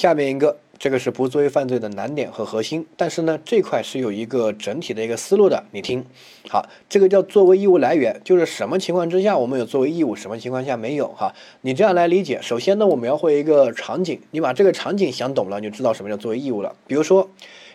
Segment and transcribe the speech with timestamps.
[0.00, 5.62] 下面一个，这个是不作为犯罪的难点和核心，但是呢，这块是有一个整体的一个思路的。
[5.72, 6.06] 你听
[6.48, 11.34] 好，这个叫作为义务来源，就是什么情况之下我们有作为义务，什么情况下没有哈？
[11.60, 12.38] 你这样来理解。
[12.40, 16.74] 首先呢，我描绘一个场景，你把这个场景想懂了，你就知道什么叫作为义务了。
[16.86, 17.28] 比如说，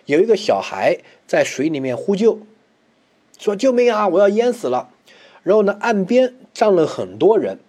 [0.07, 0.97] 有一个小孩
[1.27, 2.39] 在水里面呼救，
[3.37, 4.89] 说救命啊，我要淹死了。
[5.43, 7.59] 然后呢，岸边站了很多人。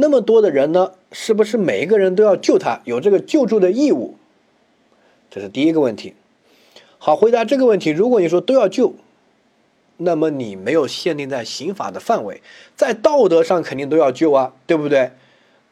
[0.00, 4.14] 那么多的人呢，是不是每一个人都要救他，有这个救助的义务？
[5.28, 6.14] 这是第一个问题。
[6.98, 8.94] 好，回答这个问题，如果你说都要救，
[9.96, 12.40] 那么你没有限定在刑法的范围，
[12.76, 15.10] 在道德上肯定都要救啊，对不对？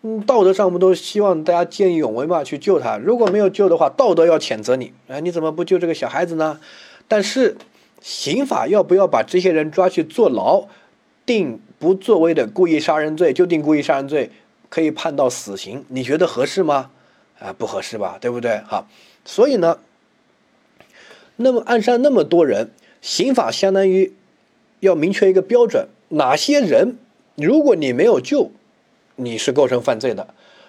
[0.02, 2.98] 嗯，道德上我们都希望大家见义勇为嘛，去救他。
[2.98, 6.58] 如果没有救的话，道德要谴责你，哎，你怎么不救这个小孩子呢？
[7.06, 7.56] 但是
[8.00, 10.66] 刑法要不要把这些人抓去坐牢？
[11.24, 14.30] 定不作为的故意杀人罪就定故意杀人罪，
[14.68, 16.90] 可以判到死刑，你觉得合适吗？
[17.38, 18.58] 啊，不合适吧，对不对？
[18.66, 18.88] 好，
[19.24, 19.78] 所以呢，
[21.36, 22.70] 那么案上那么多人，
[23.02, 24.14] 刑法相当于
[24.80, 26.96] 要明确一个标准，哪些人
[27.34, 28.50] 如果你没有救，
[29.16, 30.28] 你是构成犯罪的，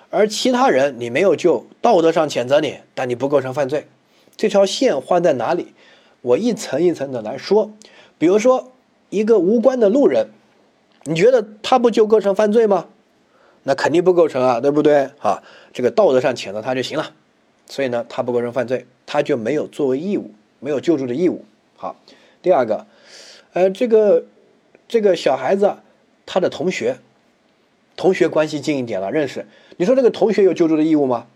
[0.09, 3.87] 而其他人你没有救，道德上谴责你，但你不构成犯罪。
[4.35, 5.73] 这条线画在哪里？
[6.21, 7.71] 我一层一层的来说，
[8.17, 8.73] 比如说
[9.09, 10.27] 一个无关的路人。
[11.07, 12.87] 你觉得他不就构成犯罪吗？
[13.63, 15.09] 那肯定不构成啊，对不对？
[15.19, 15.41] 啊，
[15.73, 17.11] 这个道德上谴责他就行了。
[17.65, 21.43] 所以呢，他不构成犯罪，他就没有作为义务，没有救助的义务。
[21.75, 21.95] 好，
[22.41, 22.85] 第二个，
[23.53, 24.25] 呃，这个
[24.87, 25.75] 这个小孩子
[26.25, 26.97] 他的同学，
[27.95, 29.45] 同学关系近一点了，认识。
[29.77, 31.27] 你说这个同学有救助的义务吗？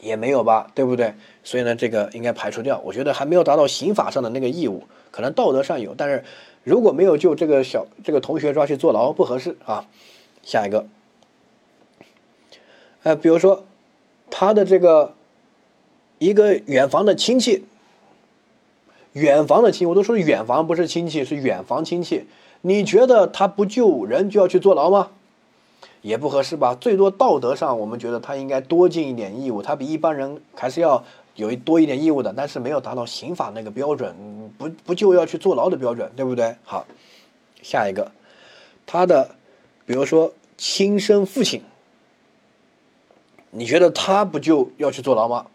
[0.00, 1.14] 也没有吧，对不对？
[1.42, 2.80] 所以呢，这个应该排除掉。
[2.84, 6.22] 我觉得还没有达到刑法上的那个义务，可能道德上有，但是。
[6.64, 9.86] 如果没有救这个小这个同学抓去坐牢不合适啊，
[10.42, 10.86] 下一个，
[13.02, 13.64] 呃，比如说
[14.30, 15.14] 他的这个
[16.18, 17.64] 一个远房的亲戚，
[19.12, 22.26] 远房的亲，我都说远房不是亲戚，是远房亲戚，
[22.60, 25.10] 你觉得他不救人就要去坐牢吗？
[26.02, 26.74] 也不合适吧？
[26.74, 31.04] 最多道德上我们觉得他应该多尽一点义务，他比一般人还是要。
[31.38, 34.12] 有一多一点义务的，但是没有达到刑法那个标准，
[34.58, 36.56] 不不就要去坐牢的标准，对不对？
[36.64, 36.84] 好，
[37.62, 38.10] 下一个，
[38.84, 39.30] 他的，
[39.86, 41.62] 比如说亲生父亲，
[43.52, 45.46] 你觉得他不就要去坐牢吗？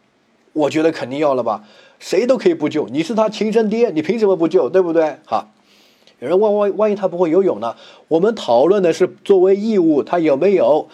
[0.53, 1.66] 我觉得肯定要了吧，
[2.00, 5.17] 谁都可以不救，你是他亲生爹，你凭什么不救，对不对？
[5.25, 5.50] 好，
[6.19, 7.75] 有人问万万一他不会游泳呢？
[8.07, 10.88] 我们讨论的是作为义务，他有没有？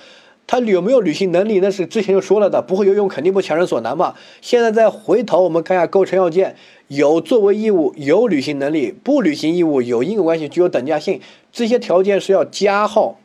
[0.52, 1.60] 他有没有履行能力？
[1.60, 4.16] 那是之前就说了的，不会游泳肯定不强人所难嘛。
[4.42, 6.56] 现在再回头，我们看一下构成要件：
[6.88, 11.22] 有作为义务，有履行能力，不履行义务，有因果关系，具有等价性。
[11.52, 13.20] 这些条件是要加号。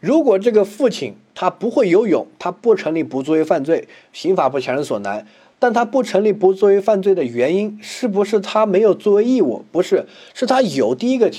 [0.00, 5.26] 如果这个父亲他不会游泳，他不成立不作为犯罪，刑法不强人所难。
[5.58, 9.62] 但他不成立不作为犯罪的原因，是不是他没有作为义务？
[9.70, 11.30] 不是，是他有第一个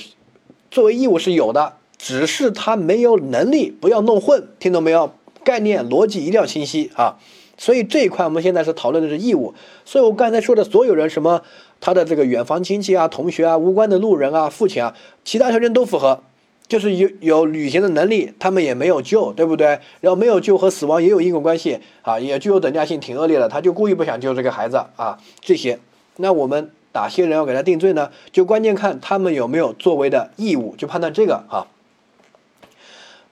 [0.70, 3.74] 作为义务是有的，只是他没有能力。
[3.80, 5.10] 不要弄混，听懂没有？
[5.44, 7.16] 概念逻辑一定要清晰啊，
[7.56, 9.54] 所以这一块我们现在是讨论的是义务。
[9.84, 11.42] 所以我刚才说的所有人，什么
[11.80, 16.22] 他的这个远房亲戚啊、同学啊、无关的路人啊、父亲啊，其他条件都符合，
[16.66, 19.78] 就是有有履行的能力，他们也没有救，对不对？
[20.00, 25.78] 然后没有救和死亡也有因果关系啊，也具有等价性，挺恶劣的，他就故意不想救这个孩子啊，这些，
[26.16, 28.10] 那我们哪些人要给他定罪呢？
[28.32, 31.66] 就关键看他们有没有作为的义务，就判断这个啊。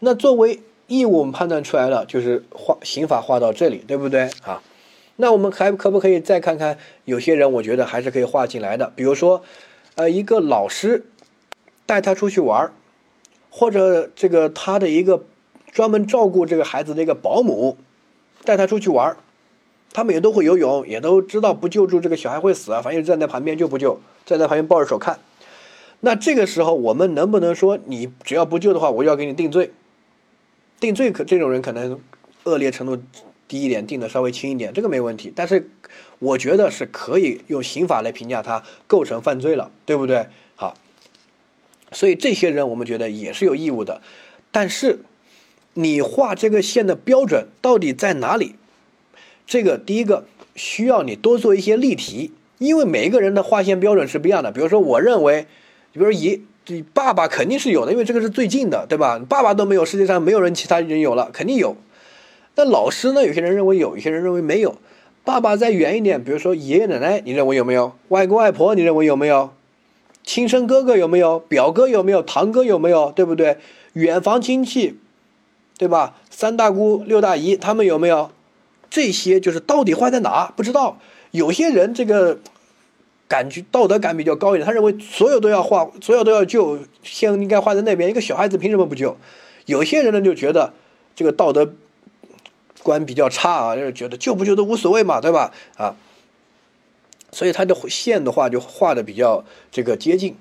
[0.00, 0.60] 那作为。
[0.92, 4.62] 义务我们判断出来了，就是划刑法划到这里，对不对啊？
[5.16, 6.76] 那我们还可不可以再看看
[7.06, 7.50] 有些人？
[7.50, 8.92] 我觉得还是可以划进来的。
[8.94, 9.42] 比如说，
[9.94, 11.06] 呃，一个老师
[11.86, 12.72] 带他出去玩儿，
[13.48, 15.24] 或者这个他的一个
[15.70, 17.78] 专门照顾这个孩子的一个保姆
[18.44, 19.16] 带他出去玩儿，
[19.94, 25.18] 他们也都会游泳，也都知道不救助这个小孩会死啊，反正站在旁边就不救，站在旁边抱着手看。
[26.00, 29.70] 那这个时候我们能不能说，你只要不救的话，我就要给你定罪？
[30.82, 32.00] 定罪可这种人可能
[32.42, 33.00] 恶劣程度
[33.46, 35.32] 低一点，定的稍微轻一点，这个没问题。
[35.32, 35.70] 但是
[36.18, 40.26] 我觉得是可以用刑法来评价他构成犯罪了，对不对？
[40.56, 40.76] 好，
[41.92, 44.02] 所以这些人我们觉得也是有义务的。
[44.50, 44.98] 但是
[45.74, 48.56] 你画这个线的标准到底在哪里？
[49.46, 50.26] 这个第一个
[50.56, 54.50] 需要你多做一些例题，因为每一个人的划线标准是不一样的。
[54.50, 55.46] 比如说，我认为，
[55.92, 56.42] 比如说以。
[56.64, 59.20] 这爸爸肯定是有的，因为这个是最近的，对吧？
[59.28, 61.76] 爸爸都没有，世界上没有人其他人有了，肯定有。
[62.54, 63.26] 那老师呢？
[63.26, 64.76] 有些人认为有，有些人认为没有。
[65.24, 67.92] 爸爸再远一点，比如说爷爷奶奶，你认为有没有？
[68.08, 69.50] 外公外婆，你认为有没有？
[70.24, 71.38] 亲生哥哥有没有？
[71.38, 72.22] 表哥有没有？
[72.22, 73.10] 堂哥有没有？
[73.12, 73.58] 对不对？
[73.94, 74.98] 远房亲戚，
[75.78, 76.16] 对吧？
[76.30, 78.30] 三大姑六大姨他们有没有？
[78.90, 80.52] 这些就是到底坏在哪？
[80.56, 80.98] 不知道。
[81.30, 82.38] 有些人这个
[83.32, 88.10] 感觉道德感比较高一点，他认为所有都要画，所有都要救，线应该画在那边。
[88.10, 89.16] 一个小孩子凭什么不救？
[89.64, 90.74] 有些人呢就觉得
[91.16, 91.72] 这个道德
[92.82, 95.50] 观比较差啊，就是觉得救不救都无所谓嘛，对吧？
[95.78, 95.96] 啊，
[97.30, 100.36] 所以他的线的话就画的比较这个接近。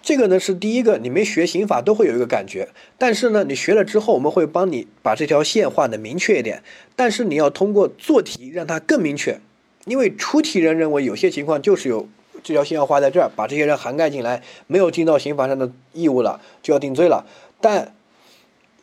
[0.00, 6.62] 这个呢是第一个，你没学刑法都会有一个感觉，但是呢，你学了之后，我们会帮你把这条线画的明确一点。
[6.96, 9.40] 但是你要通过做题让它更明确，
[9.86, 12.08] 因为出题人认为有些情况就是有
[12.42, 17.26] 这条线要画在这儿，把这些人涵盖进来，没有尽到刑法上的义务了，就要定罪了。
[17.60, 17.94] 但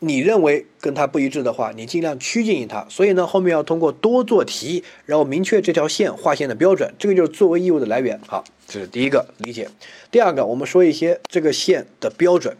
[0.00, 2.84] 你认为跟他不一致的话，你尽量趋近于他。
[2.88, 8.20] 所以呢，后面要通过多做题，然后明确这条线划线的标准，这个就是作为义务的来源。
[8.26, 9.68] 好，这是第一个理解。
[10.10, 12.56] 第二个，我们说一些这个线的标准。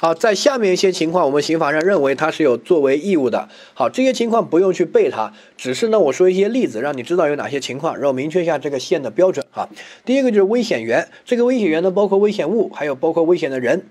[0.00, 3.48] 好，在下面一些情况，我们刑法上认为它是有作为义务的。
[3.74, 9.44] 好，这些情况不用去背它，只是呢，我说一些例子，让你知道有哪些情况，然后明确一下这个线的标准。
[9.50, 9.68] 哈，
[10.04, 13.86] 第一个就是危险源，这个危险源呢，包括危险物，还有包括危险的人。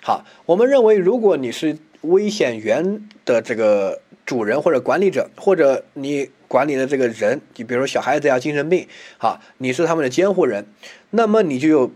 [0.00, 8.86] 好，我们认为，如果你是危险源的这个主人或者管理者，或者你管理的这个人，你比如说小孩子呀、精神病，
[9.18, 10.64] 好，你是他们的监护人，
[11.10, 11.92] 那么你就有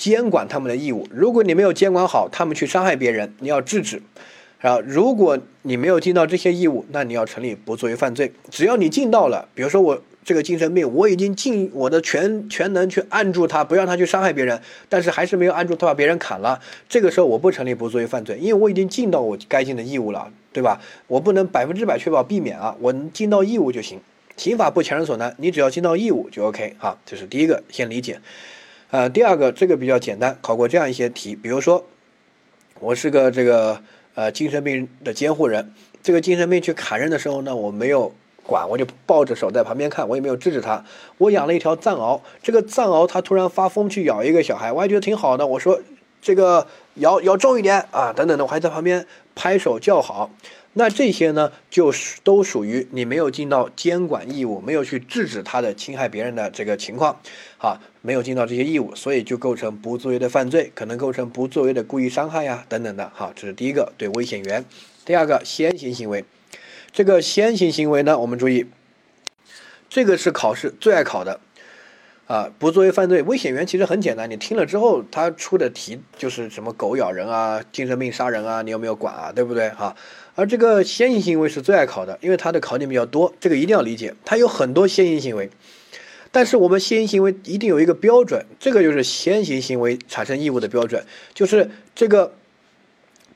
[0.00, 1.06] 监管他们的义务。
[1.10, 4.00] 如果你没有监管好，他们去伤害别人，你要制止。
[4.62, 8.32] 啊，如果你没有尽到这些义务，那你要成立不作为犯罪。
[8.50, 10.02] 只要你尽到了，比如说我。
[10.22, 16.60] 这个精神病，我已经尽我的全全能去按住他，不让他去伤害别人，但是还是没有按住他，把别人砍了。
[16.90, 20.78] 这个时候我不成立不作为犯罪，因为我已经尽到我该尽的义务了，对吧？
[21.06, 23.98] 我不能百分之百确保避免啊，我尽到义务就行。
[24.36, 26.98] 刑法不强人所难，你只要尽到义务就 OK 哈。
[27.06, 28.20] 这是第一个，先理解。
[28.90, 31.84] 呃，第二个这个比较简单，考过这样一些题，比如说
[32.78, 33.80] 我是个这个
[34.14, 35.72] 呃精神病的监护人，
[36.02, 38.12] 这个精神病去砍人的时候呢，我没有。
[38.42, 40.82] 管我就抱着手在旁边看，我也没有制止他。
[41.18, 45.46] 我养了一条藏獒，这个藏獒它突然发疯去咬一个小孩，我还觉得挺好的。
[45.46, 45.80] 我说
[46.20, 50.30] 这个咬咬重一点啊，等等的，我还在旁边拍手叫好。
[50.72, 57.20] 那这些呢，就是都属于你没有尽到监管义务，没有去制止他的侵害别人的这个情况，
[57.58, 63.10] 啊，没有尽到这些义务，所以就构成不作为的犯罪，可能构成不作为的故意伤害呀等等的。
[63.12, 64.64] 哈，这是第一个对危险源。
[65.04, 66.24] 第二个先行行为。
[66.92, 68.66] 这个先行行为呢，我们注意，
[69.88, 71.40] 这个是考试最爱考的，
[72.26, 79.94] 啊，不作为犯罪，危险源其实很简单，你听了之后，他出的题就是什么狗咬人啊，精神病杀人啊，你有没有管啊，对不对哈？
[80.40, 85.50] 而这个先行行为是最爱考的，因为它的考点比较多，这个一定要理解，它有很多先行行为，
[86.32, 91.04] 但是我们先行行为一定有一个标准，这个就是先行行为产生义务的标准，
[91.34, 92.32] 就是这个。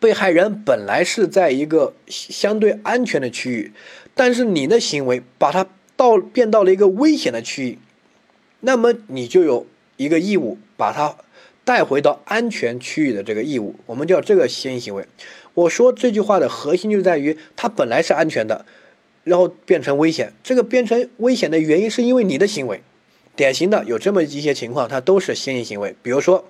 [0.00, 3.72] 被害人本来是在一个相对安全的区域，
[4.14, 5.66] 但是你的行为把他
[5.96, 7.78] 到变到了一个危险的区域，
[8.60, 9.66] 那么你就有
[9.96, 11.16] 一个义务把他
[11.64, 15.06] 带回到安全区域的这个义务，我们叫这个先行行为。
[15.54, 18.66] 我说这句话的核心就在于，它本来是安全的，
[19.24, 22.82] 然后变成危险，这个变成危险的原因是因为你的行为。
[23.36, 26.44] 典型的有这么一些情况，它都是先行行为，比如说。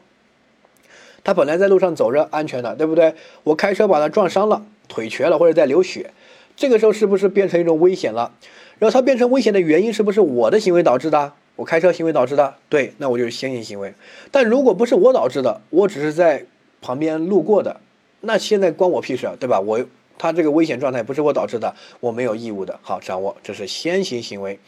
[1.26, 3.14] 他本来在路上走着安全的，对不对？
[3.44, 6.10] 我开车把他撞伤了，腿瘸了或者在流血，
[6.54, 8.32] 这个时候是不是变成一种危险了？
[8.78, 11.32] 然后他变成危险的原因是不是我的行为导致的？
[11.56, 12.56] 我开车行为导致的？
[12.69, 13.94] 对，那我就是先行行为。
[14.31, 16.44] 但如果不是我导致的，我只是在
[16.82, 17.81] 旁边路过的，
[18.26, 19.60] 那现在关我屁事啊，对吧？
[19.60, 19.84] 我
[20.19, 22.78] 他这个危险状态不是我导致的，我没有义务的。
[22.82, 24.58] 好，掌握这是先行行为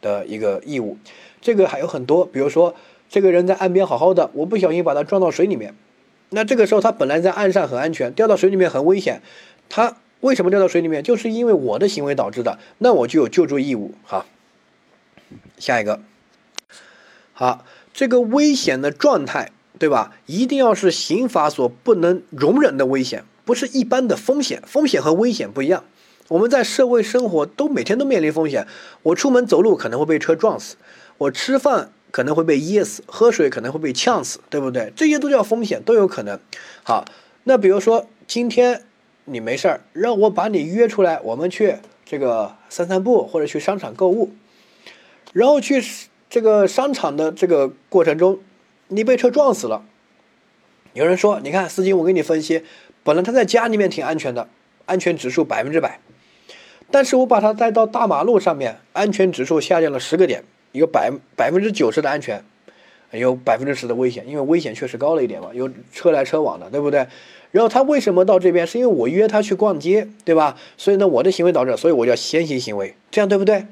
[0.00, 0.96] 的一个义务。
[1.40, 2.74] 这个还有很多，比如说
[3.08, 5.74] 这个人在岸边好好的，我不小心把他撞到水里面。
[6.30, 9.20] 那这个时候，他本来在岸上很安全，掉到水里面很危险。
[9.68, 11.02] 他为什么掉到水里面？
[11.02, 12.58] 就是因为我的行为导致的。
[12.78, 13.94] 那我就有救助义务。
[14.04, 14.24] 好，
[15.58, 16.00] 下一个，
[17.32, 19.50] 好，这个危险的状态，
[19.82, 20.14] 对吧？
[20.26, 24.62] 一定要是刑法所不能容忍的危险，不是一般的风险。
[24.64, 25.82] 风险和危险不一样。
[26.28, 28.68] 我们在社会生活都每天都面临风险。
[29.02, 30.76] 我出门走路可能会被车撞死，
[31.18, 31.90] 我吃饭。
[32.12, 34.92] 可能会被噎死，喝水可能会被呛死，对不对？
[34.94, 36.38] 这些都叫风险，都有可能。
[36.82, 37.06] 好，
[37.44, 38.82] 那比如说今天
[39.24, 44.30] 你没事儿，让我把你约出来，我们去这个散散步，或者去商场购物，
[45.32, 45.82] 然后去
[46.28, 48.38] 这个商场的这个过程中，
[48.92, 49.84] 你被车撞死了。
[50.92, 52.62] 有人说，你看司机，我给你分析，
[53.02, 54.48] 本来他在家里面挺安全的，
[54.84, 56.00] 安全指数百分之百，
[56.90, 60.44] 但是我把他带到大马路上面，安全指数下降了十个点。
[60.72, 62.42] 一个百百分之九十的安全，
[63.10, 67.06] 有百分之十的危险，因为危险确实高了一点嘛，有车来车往的，对不对？
[67.50, 68.66] 然后他为什么到这边？
[68.66, 70.56] 是因为我约他去逛街，对吧？
[70.78, 73.66] 所以呢，我的行为导致，所以我叫先行行为，这样对不对？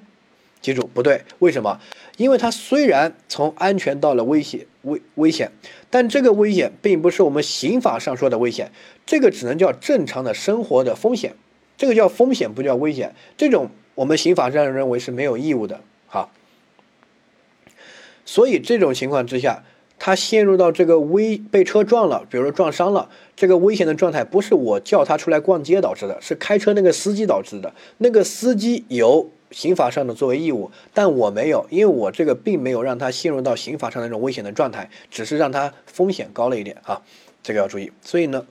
[0.60, 1.80] 记住，不对，为什么？
[2.16, 5.50] 因为他虽然从安全到了危险危危险，
[5.88, 8.70] 但这个危险并不是我们刑法上说的危险，
[9.06, 11.34] 这个只能叫正常的生活的风险，
[11.76, 13.14] 这个叫风险，不叫危险。
[13.36, 16.30] 这种我们刑法上认为是没有义务的，好。
[18.24, 19.64] 所以这种情况之下。
[20.02, 27.74] 他陷入到这个危被车撞了，比如说撞伤了，这个危险的状态不是我叫他出来逛街导致的，是开车那个司机导致的。
[27.98, 37.02] 那个司机有刑法上的作为义务，但我没有，因为我这个并没有让他陷入到刑法上那种危险的状态，只是让他风险高了一点啊，
[37.42, 37.90] 这个要注意。
[38.02, 38.46] 所以呢，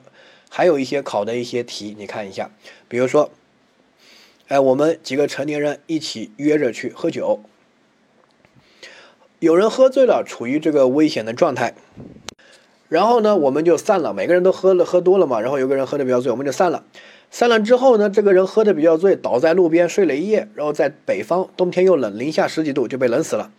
[0.48, 2.50] 还有一些考的一些题，你看一下，
[2.88, 3.30] 比如说，
[4.48, 7.40] 哎，我们几个成年人一起约着去喝酒。
[9.38, 11.72] 有人喝醉了，处于这个危险的状态，
[12.90, 14.12] 然后呢，我们就散了。
[14.12, 16.84] 每个人都喝了喝多了嘛，然后有个人喝的比较醉，我们就散了。
[17.30, 23.52] 散了之后呢，这个人喝的比较醉，倒在路边睡了一夜，然后在北方冬天又冷，零下十几度就被冷死了。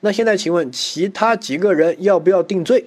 [0.00, 2.86] 那现在请问其他几个人要不要定罪？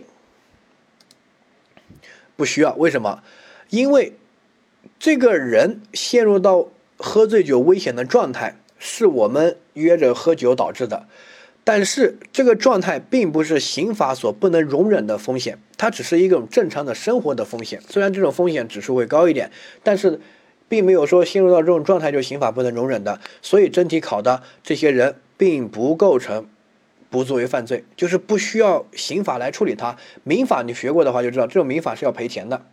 [2.38, 3.22] 不需要，为什么？
[3.70, 4.14] 因为
[4.98, 11.06] 这个人陷入到喝醉酒危险的状态，是我们约着喝酒导致的。
[11.64, 17.80] 但是这个状态并不是刑法所不能容忍的风险，它只是一种正常的生活的风险。
[17.88, 19.52] 虽然这种风险指数会高一点，
[19.84, 20.20] 但是
[20.68, 23.20] 并没有说陷入到这种状态就刑法不能容忍的。
[23.44, 26.48] 所以真题考的这些人并不构成
[27.12, 29.96] 不作为犯罪，就是不需要刑法来处理它。
[30.24, 32.66] 民法你学过的话就知道，这种民法是要赔钱的，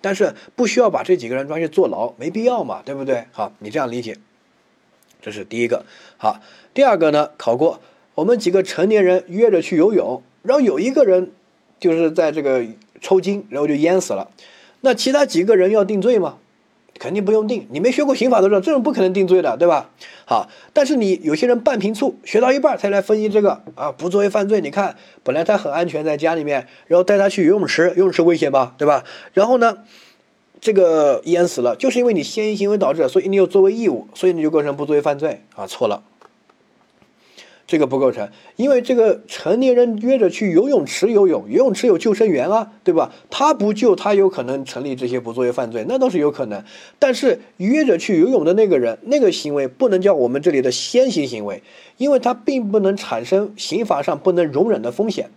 [0.00, 3.26] 但是不需要把这几个人抓去坐牢，没必要嘛，对不对？
[3.32, 4.16] 好，你这样理解，
[5.20, 5.84] 这是第一个。
[6.16, 6.40] 好，
[6.72, 7.82] 第二个呢，考过。
[8.18, 11.30] 我们几个成年人约着去游泳，然后有一个人
[11.78, 12.64] 就是在这个
[13.00, 14.28] 抽筋，然后就淹死了。
[14.80, 16.38] 那其他几个人要定罪吗？
[16.98, 17.68] 肯定不用定。
[17.70, 19.90] 你没学过刑法都知道，这种不可能定罪的，对吧？
[20.24, 24.60] 好，但是你有些人半瓶醋，学到一半才来分析这个啊，不作为犯罪。
[24.60, 29.04] 你看，本来他很安全在家里面，然后带他去游泳池，游泳池危险吧，对吧？
[29.32, 29.78] 然后呢，
[30.60, 36.02] 这个淹死了，就是因为你先行行为导致，所以你有作为义务，所以你就构成不作为犯罪啊，错了。
[37.68, 43.12] 这个不构成，因为这个成年人约着去游泳池游泳，游泳池有救生员啊，对吧？
[43.28, 46.64] 他不救，他有可能成立这些不作为犯罪，那倒是有可能。
[46.98, 51.62] 但是约着去游泳的那个人，那个行为不能叫我们这里的先行行为，
[51.98, 55.28] 因为他并不能产生刑法上不能容忍的风险，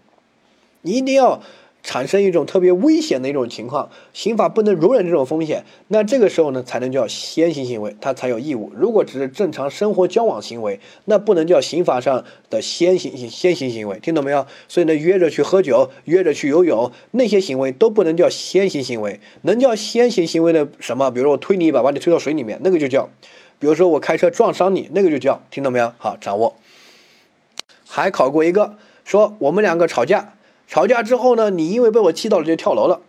[0.84, 1.44] 你一定要。
[1.84, 8.72] 产生一种特别危险的一种情况，刑法不能容忍这种风险，那这个时候呢，才能叫先行行为，他才有义务。
[8.76, 14.46] 如果只是正常生活交往行为，那不能叫刑法上的先行先行行为，听懂没有？
[14.68, 21.10] 所以呢，约着去喝酒，约着去游泳，那些行为都不能叫先行行为，能叫先行行为的什么？
[21.10, 23.10] 比如说我推你一把，把你推到水里面，那个就叫；
[23.60, 25.94] 比如说我开车撞伤你，那个就叫，听懂没有？
[25.98, 26.56] 好，掌握。
[27.88, 30.36] 还考过一个，说我们两个吵架。
[30.72, 33.02] 吵架之后呢，你因为被我气到了就跳楼了，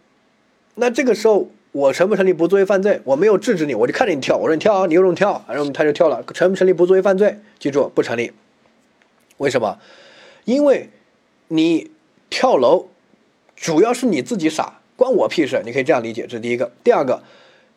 [0.75, 3.01] 那这个时候我成不成立不作为犯罪？
[3.05, 7.39] 我没有制止你，我就看着你跳，我说你跳啊，你有种跳，然后他就跳了，成不成立不作为犯罪？
[7.61, 8.33] 记住不成立，
[9.37, 9.79] 为什么？
[10.45, 10.91] 因为
[11.47, 11.93] 你
[12.29, 12.89] 跳楼
[13.55, 15.63] 主要是你自己傻，关我屁事。
[15.65, 16.73] 你可以这样理解，这是第一个。
[16.83, 17.23] 第二个。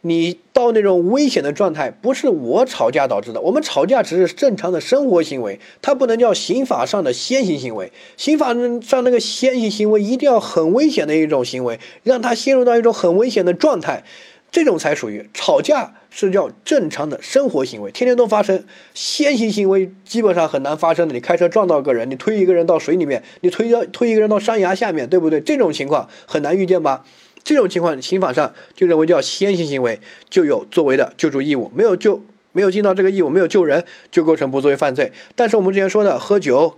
[0.07, 3.41] 你到那种危险的状态，不是我吵架导致的。
[3.41, 7.91] 我们吵架只是正常的生活行为，它不能叫刑法上的先行行为。
[8.15, 14.03] 刑法上那个先行行为一定要很危险的一种行为，让他陷入到一种很危险的状态，
[14.51, 18.63] 这种才属于吵架是叫正常的生活行为，天天都发生。
[18.93, 21.15] 先行行为基本上很难发生的。
[21.15, 25.41] 你开车撞到个人，你推一个人到水里面，你推到推一个人到山崖下面，对不对？
[25.41, 27.03] 这种情况很难遇见吧？
[27.45, 32.19] 这种情况，刑法上就认为叫先行行为，就有作为的救助义务，没有救，
[32.51, 35.13] 没有尽到这个义务，没有救人，就构成不作为犯罪。
[35.35, 36.75] 但是我们之前说的喝酒、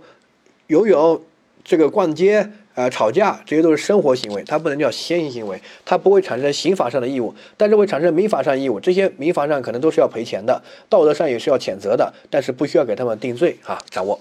[0.66, 1.22] 游泳、
[1.64, 8.78] 这个逛街、呃吵架，这些都是生活行为，它不能叫先行行为，它不会产生刑法上的义务，但是会产生民法上义务。
[8.78, 13.80] 这些民法上可能都是要赔钱的，道德上也是要谴责的，但是不需要给他们定罪啊。
[13.88, 14.20] 掌握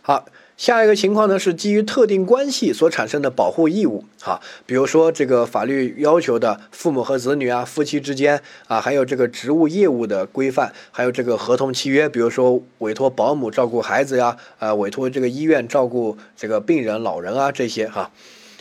[0.00, 0.24] 好。
[0.60, 18.10] 下一个情况呢，是基于特定关系所产生的保护义务，哈，比如说这个法律要求的父母和子女啊，夫妻之间啊，还有这个职务业务的规范，还有这个合同契约，比如说委托保姆照顾孩子呀，呃，委托这个医院照顾这个病人老人啊，这些哈，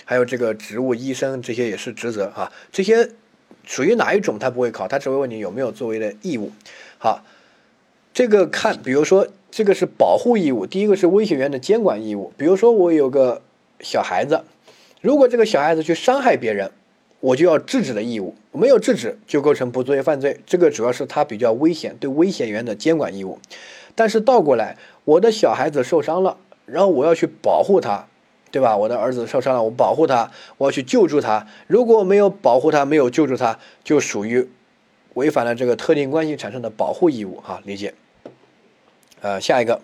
[0.06, 3.10] 还有这个职务医生，这些也是职责哈，这些
[3.66, 4.40] 属于哪一种？
[4.40, 6.54] 他不会考，他只会问你有没有作为的义务，
[6.98, 7.26] 好，
[8.14, 9.28] 这个看，比如说。
[9.52, 12.32] 这个是保护义务，第一个是危险源的监管义务。
[12.38, 13.42] 比如说，我有个
[13.80, 14.44] 小孩子，
[15.02, 16.72] 如果这个小孩子去伤害别人，
[17.20, 20.40] 我就要制止的义务，没有制止就构成不作为犯罪。
[20.46, 23.40] 这个主要是他比较危险，对危险源的监管义务。
[23.96, 28.08] 但是倒过来，我的小孩子受伤了，然后我要去保护他，
[28.52, 28.78] 对吧？
[28.78, 31.46] 我的儿子受伤了，我保护他，我要去救助他。
[31.68, 34.48] 如果没有保护他，没有救助他，就属于
[35.16, 37.42] 违反了这个特定关系产生的保护义务。
[37.42, 37.94] 哈，理解。
[39.22, 39.82] 呃，下一个，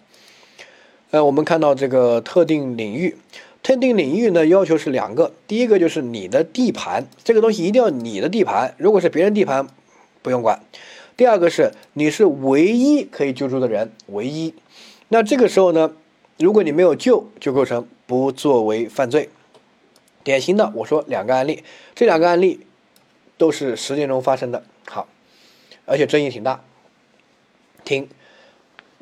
[1.12, 3.18] 呃，我们看到这个特定领域。
[3.62, 9.68] 特定领域呢，要求是两个，第一个就是你的地盘，这个东西一定要你的地盘，如果是别人地盘，
[10.22, 10.62] 不用管。
[11.18, 14.54] 第二个是你是唯一可以救助的人，唯一。
[15.08, 15.94] 那这个时候呢，
[16.38, 19.30] 如果你没有救，就构成不作为犯罪。
[20.24, 21.64] 典型的，我说两个案例，
[21.96, 22.60] 这两个案例
[23.38, 25.08] 都是实践中发生的，好，
[25.86, 26.62] 而且争议挺大。
[27.84, 28.10] 听，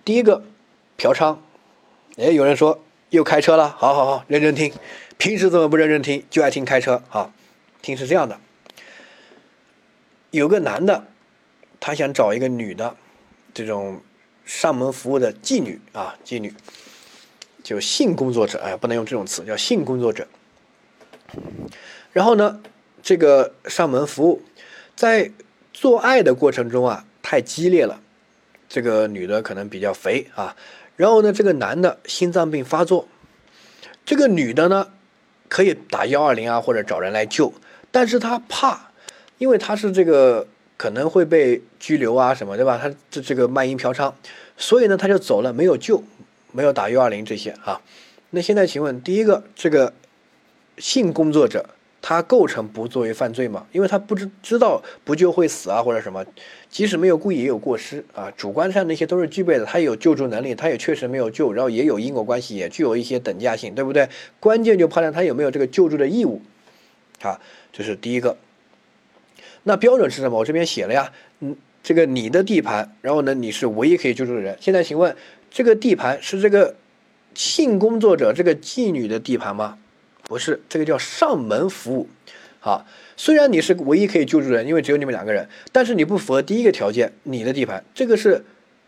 [0.05, 0.43] 第一个
[0.97, 1.37] 嫖娼，
[2.17, 2.83] 哎，有人说。
[3.09, 4.73] 又开车了，好好好，认真听。
[5.19, 7.03] 平时怎么不认真听，就爱听开车。
[7.09, 7.31] 好，
[7.79, 8.39] 听是这样的：
[10.31, 11.05] 有个男的，
[11.79, 12.95] 他想找一个女的，
[13.53, 14.01] 这种
[14.45, 16.51] 上门服务的妓女啊，妓女，
[17.63, 20.27] 就性工作者，哎，不能用这种词，叫性工作者。
[22.13, 22.63] 然后呢，
[23.03, 24.41] 这个上门服务，
[24.95, 25.31] 在
[25.71, 28.01] 做爱的过程中啊，太激烈了，
[28.73, 30.55] 这个女的可能比较肥啊。
[30.95, 33.07] 然后呢，这个男的心脏病发作，
[34.03, 34.87] 这个女的呢，
[35.47, 37.53] 可以打幺二零啊，或者找人来救，
[37.91, 38.89] 但是他怕，
[39.37, 42.79] 因为他是这个可能会被拘留啊什么，对吧？
[42.81, 44.11] 他这这个卖淫嫖娼，
[44.57, 46.03] 所以呢他就走了，没有救，
[46.51, 47.79] 没有打幺二零这些啊。
[48.31, 49.93] 那现在请问，第一个这个
[50.79, 51.69] 性工作者。
[52.05, 53.65] 他构成不作为犯罪吗？
[53.71, 56.25] 因为他不知知道不救会死啊，或者什么，
[56.69, 59.63] 即使没有故意也有过失啊，主观上那些都是具备的。
[59.63, 64.09] 他有救助能力，他也确实没有救，然后也有因果关系，也具有一些等价性，对不对？
[64.41, 66.41] 关键就判断他有没有这个救助的义务，
[67.21, 67.39] 啊，
[67.71, 68.35] 这是第一个。
[69.63, 70.37] 那标准是什么？
[70.37, 74.57] 我这边写了呀，嗯，这个你的地盘，然后呢，你是唯一可以救助的人。
[74.59, 75.15] 现在请问，
[75.49, 76.75] 这个地盘是这个
[77.33, 79.77] 性工作者这个妓女的地盘吗？
[80.25, 82.07] 不是，这个叫上门服务，
[82.59, 82.85] 好，
[83.17, 88.43] 虽然你是唯一可以救助人，因为只有你们两个人，但是你不符合第一个条件，你的地盘，这个是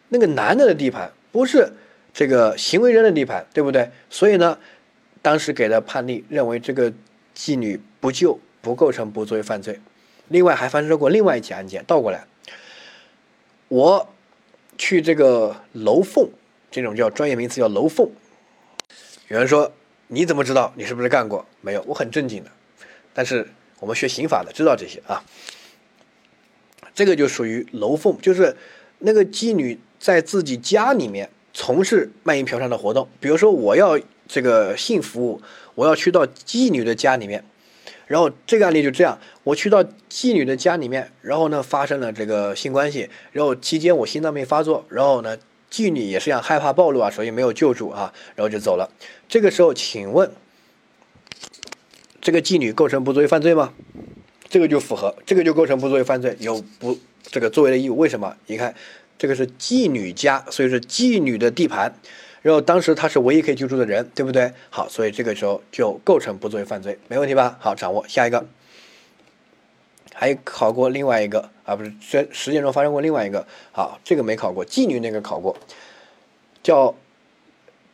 [0.09, 1.73] 那个男的的地盘，不是
[2.13, 3.91] 这个行为人的地盘，对不对？
[4.09, 4.57] 所以呢，
[5.21, 6.91] 当时给的判例认为这个
[7.35, 9.79] 妓女不救不构成不作为犯罪。
[10.29, 12.25] 另外还发生过另外一起案件，倒过来，
[13.67, 14.09] 我
[14.77, 16.29] 去这个楼凤，
[16.71, 18.09] 这种叫专业名词叫楼凤，
[19.27, 19.71] 有人说。
[20.07, 20.71] 你怎么知道？
[20.75, 21.45] 你是不是干过？
[21.61, 22.51] 没有，我很正经的。
[23.13, 23.47] 但是
[23.79, 25.23] 我们学刑法的知道这些啊。
[26.93, 28.55] 这个就属于楼凤，就是
[28.99, 33.07] 那个妓女在自己家里面从事卖淫嫖娼的活动。
[33.19, 35.41] 比如说，我要这个性服务，
[35.73, 37.43] 我要去到妓女的家里面，
[38.07, 45.37] 然后这个案例就这样，我去到妓女的家里面，然后呢发生了这个性关系，然后期间我心脏病发作，然后呢。
[45.71, 48.89] 妓女也是一样，害怕暴露啊，所以没有救助啊，然后就走了。
[49.27, 50.31] 这个时候，请问
[52.21, 53.73] 这个妓女构成不作为犯罪吗？
[54.47, 57.97] 这个就符合，这个就构成不作为犯罪，有不这个作为的义务。
[57.97, 58.37] 为什么？
[58.45, 58.73] 你看，
[59.17, 61.93] 这个是妓女家，所以是妓女的地盘，
[62.41, 64.53] 然后当时她是唯一可以救助的人，对不对？
[64.69, 67.57] 好，所以这个时候就构成不作为犯罪，没问题吧？
[67.59, 68.45] 好，掌握下一个。
[70.17, 75.57] 还考过另外一个啊，不是实实践中发生过另外一个，好，这个没考过，妓女那个考过，
[76.63, 76.95] 叫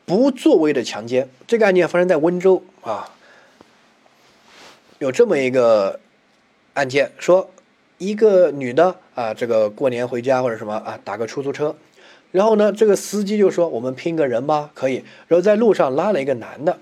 [0.05, 1.27] 不作为的强奸。
[1.47, 3.09] 这个案件发生在温州啊，
[4.99, 5.99] 有这么一个
[6.75, 7.49] 案件，说
[7.97, 11.75] 一个女的啊，这个过年回家或者什么啊，打个出租车，
[12.29, 16.77] 然后呢，这个司机就说我们拼个人吧，可以，然后在路上拉了一个男的，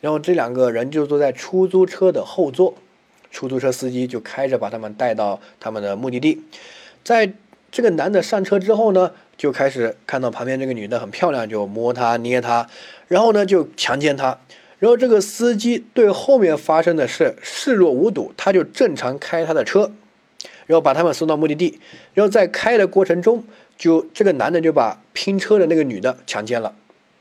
[0.00, 2.74] 然后这两个人就坐在出租车的后座。
[3.30, 6.42] 出租车司机就开着把他们带到他们的目的地，
[7.04, 7.32] 在
[7.70, 12.66] 这个男的上车之后呢，就开始看到旁边这个女的很漂亮，就摸她捏她，
[13.06, 14.38] 然后呢就强奸她，
[14.78, 19.92] 然后这个司机对后面发生的事视若无睹，他就正常开他的车，
[20.66, 21.78] 然后把他们送到目的地，
[22.14, 23.44] 然后在开的过程中，
[23.76, 26.74] 就这个男的就把拼车的那个女的强奸了，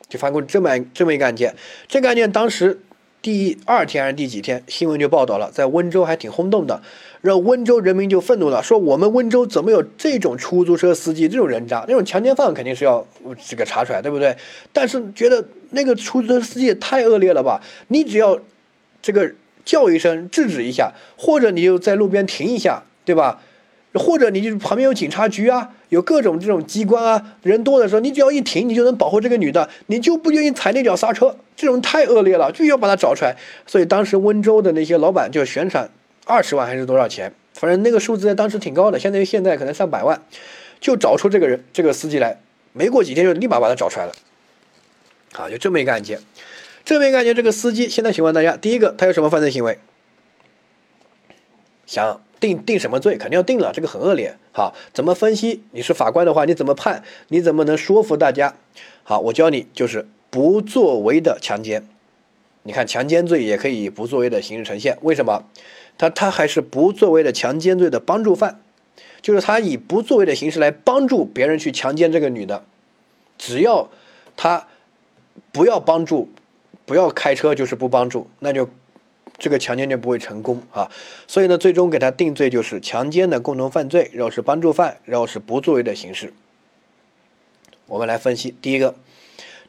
[0.08, 1.54] 就发生过这么这么一个案件，
[1.88, 2.80] 这个案件当时。
[3.22, 6.82] 第二天还是第几天，新闻就报道了，在温州还挺轰动的，
[7.22, 13.06] 然后温州人民就愤怒了，说我们温州怎么有这种出租车司机这种人渣，那种强奸犯肯定是要
[13.46, 14.38] 这个查出来，对不对？
[14.72, 17.62] 但是觉得那个出租车司机也太恶劣了吧？
[17.90, 18.40] 你只要
[19.02, 19.34] 这个
[19.66, 23.42] 叫一声制止一下，或者你就在路边停一下，对吧？
[23.94, 33.36] 或者你就旁边有警察局啊，有各种这种机关啊，人多的时候，你只要一停，你就能保护这个女的，你就不愿意踩那脚刹车，这种太恶劣了，就要把它找出来。
[33.66, 35.90] 所以当时温州的那些老板就悬赏
[36.26, 40.22] 二十万还是多少钱，反正那个数字在当时挺高的，相当于现在可能上百万，
[40.80, 42.40] 就找出这个人这个司机来，
[42.74, 44.14] 没过几天就立马把他找出来了。
[45.34, 46.20] 啊，就这么一个案件，
[46.84, 49.80] 这么一个案件，这个司机现在请问大家，第一个他有什么犯罪行为？
[51.86, 52.22] 想。
[52.40, 53.18] 定定什么罪？
[53.18, 54.36] 肯定要定了，这个很恶劣。
[54.52, 55.64] 好，怎么分析？
[55.72, 57.04] 你是法官的话，你怎么判？
[57.30, 58.56] 你怎么能说服大家？
[59.04, 61.88] 好，我教你，就是不作为的强奸。
[62.64, 64.98] 你看，强奸罪也可以不作为的形式呈现。
[65.02, 65.46] 为什么？
[65.98, 68.62] 他他还是不作为的强奸罪的帮助犯，
[69.22, 72.64] 就是他以不作为的形式来帮助别人去强奸这个女的。
[73.38, 73.90] 只要
[74.36, 74.68] 他
[75.52, 76.30] 不要帮助，
[76.86, 78.70] 不要开车，就是不帮助，那就。
[79.40, 80.90] 这个强奸就不会成功啊，
[81.28, 86.34] 所以呢，最终给他定罪就是强奸的共同犯罪，然后是帮助犯，然后是不作为的形式。
[87.86, 88.96] 我们来分析，第一个，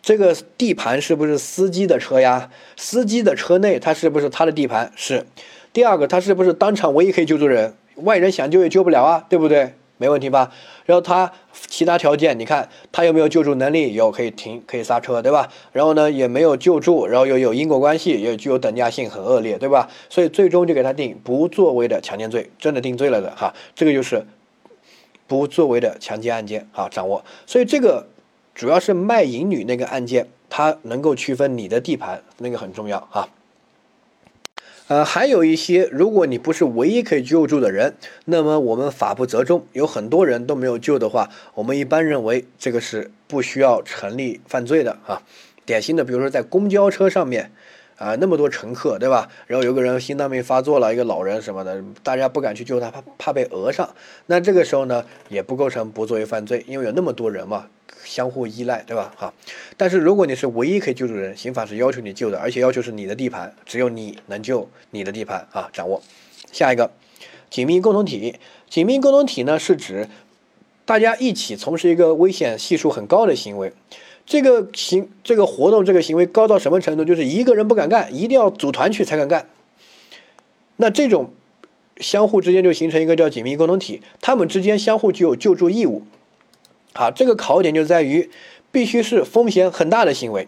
[0.03, 2.51] 这个地盘是不是司机的车呀？
[2.77, 4.93] 司机的车内，他是不是他的地盘？
[4.97, 5.27] 是。
[5.73, 7.75] 第二个，他是不是当场唯一可以救助人？
[7.97, 9.75] 外人想救也救不了啊，对不对？
[9.99, 10.51] 没问题吧？
[10.87, 13.95] 然后他其他条件，你看他有没有救助能力？
[13.95, 15.49] 有，可以停，可以刹车，对吧？
[15.73, 19.89] 然后呢，也没有救助，然后又有因果关系，也具有等价性，很恶劣，对吧？
[20.09, 23.53] 所以最终就给他定不作为的强奸罪，真的定罪了的哈。
[23.75, 24.25] 这个就是
[25.27, 27.25] 不作为的强奸案件啊，掌握。
[27.47, 28.07] 所以这个
[28.55, 33.29] 主要是卖淫女那个案件，它能够区分你的地盘，那个很重要哈。
[34.89, 45.21] 呃，还有一些，如果你不是唯一可以救助的人，那么我们法不责众，有很多人都没有救的话，我们一般认为这个是不需要成立犯罪的啊。
[45.67, 47.53] 典型的，比如说在公交车上面，
[47.99, 49.29] 啊，那么多乘客，对吧？
[49.47, 53.89] 然后有个人心脏病发作了，一个老人什么的，大家不敢去救他，怕怕被讹上。
[54.27, 57.67] 那这个时候呢，也不构成不作为犯罪，因为有那么多人嘛。
[58.05, 59.13] 相互依赖，对吧？
[59.19, 59.35] 哈，
[59.77, 65.69] 但是如果你是唯一可以救助人，刑法是要求你救的，而且要求是你的地盘，只有你能救你的地盘啊！
[65.73, 66.01] 掌握。
[66.51, 66.91] 下一个，
[67.51, 68.37] 紧密共同体。
[68.71, 70.09] 紧密共同体呢，是指
[70.87, 73.75] 大家一起从事一个危险系数很高的行为。
[74.29, 77.05] 这个行这个活动这个行为高到什么程度？
[77.05, 79.49] 就是一个人不敢干，一定要组团去才敢干。
[80.77, 81.33] 那这种
[81.97, 86.03] 相互之间就形成一个叫紧密共同体，他们之间相互具有救助义务。
[86.93, 88.29] 啊，这个考点就在于，
[88.71, 90.47] 必须是风险很大的行为。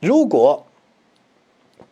[0.00, 0.66] 如果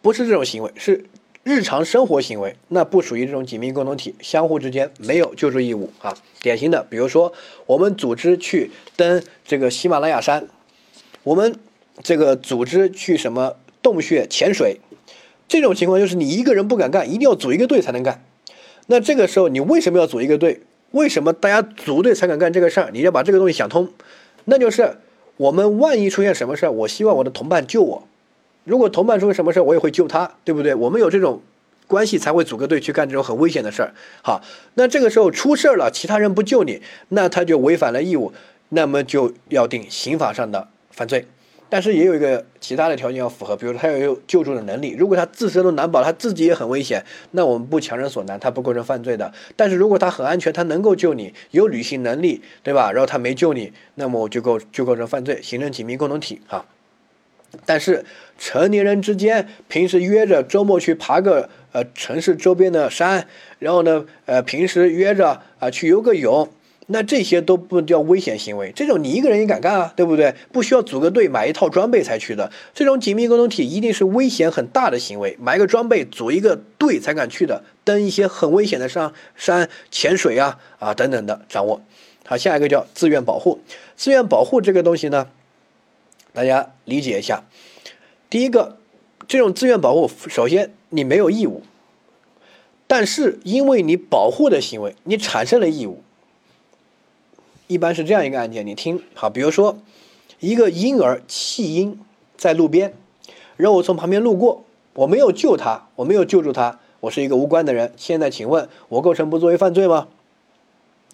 [0.03, 1.07] 不是这种行为，是
[1.45, 6.15] 日常生活行为，那不属于这种紧密共同体，相互之间没有救助义务啊。
[6.43, 7.33] 典型的，比如说
[7.65, 10.49] 我们组织去登这个喜马拉雅山，
[11.25, 11.55] 我们
[12.03, 14.81] 这个组织去什么洞穴潜水，
[15.47, 18.25] 这种情况就是你一个人不敢干，一定要组一个队才能干。
[18.87, 20.61] 那这个时候你为什么要组一个队？
[20.91, 22.91] 为什么大家组队才敢干这个事儿？
[22.93, 23.89] 你要把这个东西想通，
[24.45, 24.99] 那就是
[25.37, 28.09] 我们万一出现什么事儿，我希望我的同伴救我。
[28.65, 30.75] 如果同伴出现什么事儿，我也会救他，对不对？
[30.75, 31.41] 我们有这种
[31.87, 33.95] 关系才会组个队去干这种很危险的事儿。
[34.23, 34.43] 好，
[34.75, 38.33] 那这个时候出事儿了，其他人不救你，那他就违反了义务，
[38.69, 41.27] 那么就要定刑法上的犯罪。
[41.69, 44.95] 但是也有一个其他的条件要符合，比如他要有救助的能力。
[44.99, 49.33] 如果他自身都难保，他自己也很危险，那我们不强人所难，他不构成犯罪的。
[49.57, 52.93] 但是如果他很安全，他能够救你，有履行能力，对吧？
[52.93, 56.67] 然后他没救你，那么我就构就构成犯罪，形成紧密共同体啊。
[57.65, 58.05] 但是
[58.39, 63.27] 成年人之间平时约着周末去爬个呃城市周边的山，
[63.59, 66.51] 然后呢呃平时约着啊去游个泳。
[66.87, 70.35] 那这些都不叫危险行为，这种你一个人也敢干啊，对不对？
[70.53, 81.81] 不需要组个队买一套装备才去的，这种紧密共同体一定是危险很大的行为，买个装备组一个队才敢去的，登一些很危险的上山潜水啊啊等等的掌握。
[82.27, 83.61] 好，下一个叫自愿保护，
[83.97, 85.29] 自愿保护这个东西呢，
[86.33, 87.45] 大家理解一下。
[88.29, 88.77] 第一个，
[89.29, 91.63] 这种自愿保护，首先你没有义务，
[92.89, 96.03] 但是因为你保护的行为，你产生了义务。
[97.73, 99.79] 一般是这样一个案件，你听好，比如说
[100.41, 101.99] 一个婴儿弃婴
[102.37, 102.93] 在路边，
[103.57, 107.95] 然后我从旁边路过，我没有救他，我没有救助他，我是一个无关的人。
[107.97, 110.09] 现在请问，我构成不作为犯罪吗？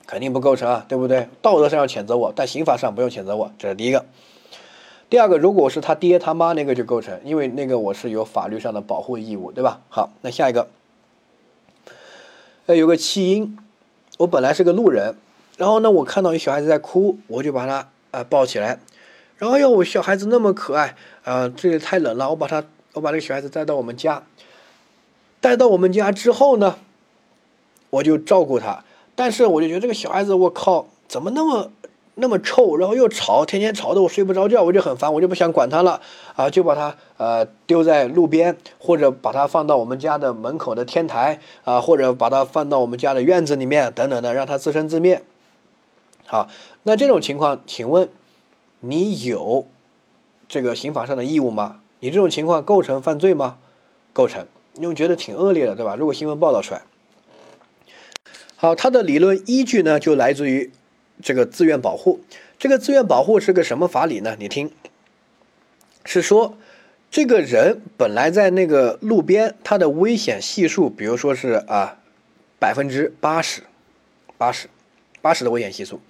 [0.07, 1.29] 肯定不构成啊，对不对？
[1.40, 4.05] 道德上要谴责我，但刑法上不用谴责我，这是第一个。
[5.09, 9.81] 第二个，如果我是他爹他妈，那个就构成，因为那个我是有法律上的保护义务，对吧？
[9.88, 10.68] 好，那下一个，
[12.66, 13.57] 呃，有个弃婴，
[14.18, 15.14] 我本来是个路人。
[15.59, 18.79] 然后呢，我看到一小孩子在哭，我就把他呃抱起来。
[19.37, 20.94] 然后哎呦，我小孩子那么可爱，
[21.25, 24.23] 啊，这里太冷了，我把他，我把这个小孩子带到我们家。
[25.40, 26.77] 带到我们家之后呢，
[27.90, 28.85] 我就照顾他。
[29.16, 31.73] 但是我就觉得这个小孩子，我靠，怎么那么
[32.14, 36.01] 那么臭，然后又吵，天天吵得我睡不着觉，我就很烦，我就不想管他了
[36.37, 45.23] 啊，就把他呃丢在路边，或者把他放到我们家的门口的天台啊，或者把他放到我们家的院子里面等等的，让他自生自灭。
[46.31, 46.49] 好，
[46.83, 48.09] 那这种情况，请问
[48.81, 49.67] 你有
[50.47, 51.81] 这个刑法上的义务吗？
[52.01, 53.59] 你这种情况构成犯罪吗？
[54.12, 55.97] 构成，因为觉得挺恶劣的，对吧？
[55.97, 56.83] 如果新闻报道出来，
[58.57, 60.71] 好，它的理论依据呢，就来自于。
[61.21, 62.21] 这个自愿保护，
[62.61, 64.37] 这个自愿保护是个什么法理呢？
[64.38, 64.71] 你听，
[66.05, 66.57] 是说
[67.11, 71.99] 这个人本来在那个路边，他的危险系数，比如说是啊
[72.61, 73.64] 百分之八十，
[74.37, 74.69] 八十，
[75.20, 76.00] 八十的危险系数，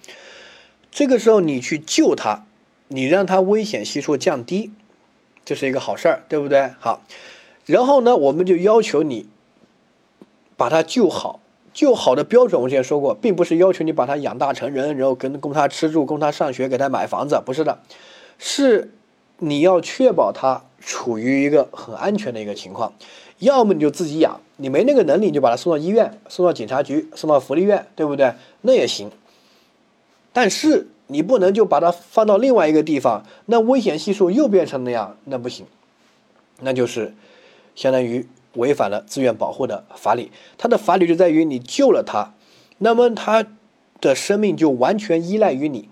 [0.91, 2.45] 这个时候你去救他，
[2.87, 4.71] 你让他危险系数降低，
[5.43, 6.71] 这是一个好事儿，对不对？
[6.79, 7.03] 好，
[7.65, 9.27] 然后呢，我们就要求你
[10.55, 11.39] 把他救好。
[11.71, 17.79] 救好的标准，我之前说过，并不是要求你把他养大成人，然后跟供他吃住、供他上学、给他买房子，不是的，
[18.39, 18.91] 是
[19.39, 22.93] 你要确保他处于一个很安全的一个情况。
[23.39, 28.33] 要么你就自己养，你没那个能力，你就把他送到医院、送到警察局、送到福利院，对不对？
[28.61, 29.11] 那也行。
[30.31, 35.65] 但是你不能就把它放到另外一个地方，那危险系数又变成那样，那不行。
[36.61, 37.13] 那就是
[37.75, 38.27] 相当于。
[38.55, 42.33] 违反了自愿保护的法理，它的法理就在于你救了他，
[42.79, 43.45] 那么他
[44.01, 45.87] 的生命就完全依赖于你。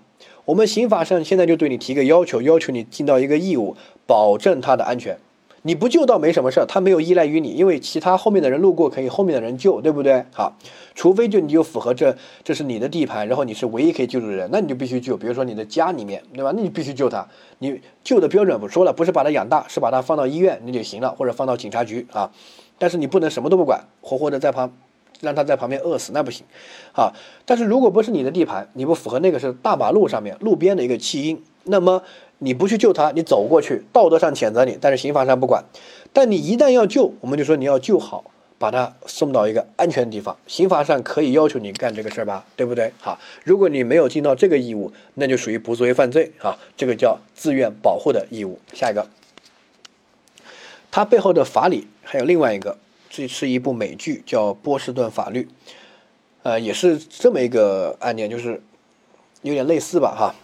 [0.48, 5.18] 我们刑法上现在就对你提个要求，要求你尽到一个义务，保证他的安全。
[5.60, 10.24] 你不救倒没什么事儿，他没有依赖于你，因为其他后面的人路过可以后面的人救，对不对？
[10.32, 10.56] 好，
[10.94, 15.18] 除非就你就符合这这是你的地盘，然后你是唯一可以救助的人，那你就必须救。
[15.18, 16.50] 比如说你的家里面，对吧？
[16.56, 17.28] 那你必须救他。
[17.58, 22.30] 你救的标准不说了，不是把他养大，是把他放到医院那就行了，或者放到警察局啊。
[22.78, 24.72] 但是你不能什么都不管，活活的在旁，
[25.20, 26.46] 让他在旁边饿死那不行，
[26.92, 27.12] 啊！
[27.44, 32.02] 但是如果不是你的地盘，你不符合那个是大马路上面路边的一个弃婴，那么
[32.38, 35.64] 你不去救他，你走过去，道德上谴责你，但是刑法上不管。
[36.12, 42.92] 但你一旦要救，我们就说你要救好，把他送到一个安全的地方，刑法上可以要求你干这个事儿吧，对不对？
[43.00, 48.58] 好，如果你没有尽到这个义务，那就属于不作为犯罪啊，这个叫自愿保护的义务。
[48.72, 49.06] 下一个。
[50.90, 52.78] 它背后的法理还有另外一个，
[53.10, 55.42] 这是一部美剧，叫《波士顿法律》，
[56.42, 58.62] 呃，也是这么一个案件，就是
[59.42, 60.34] 有点类似吧，哈，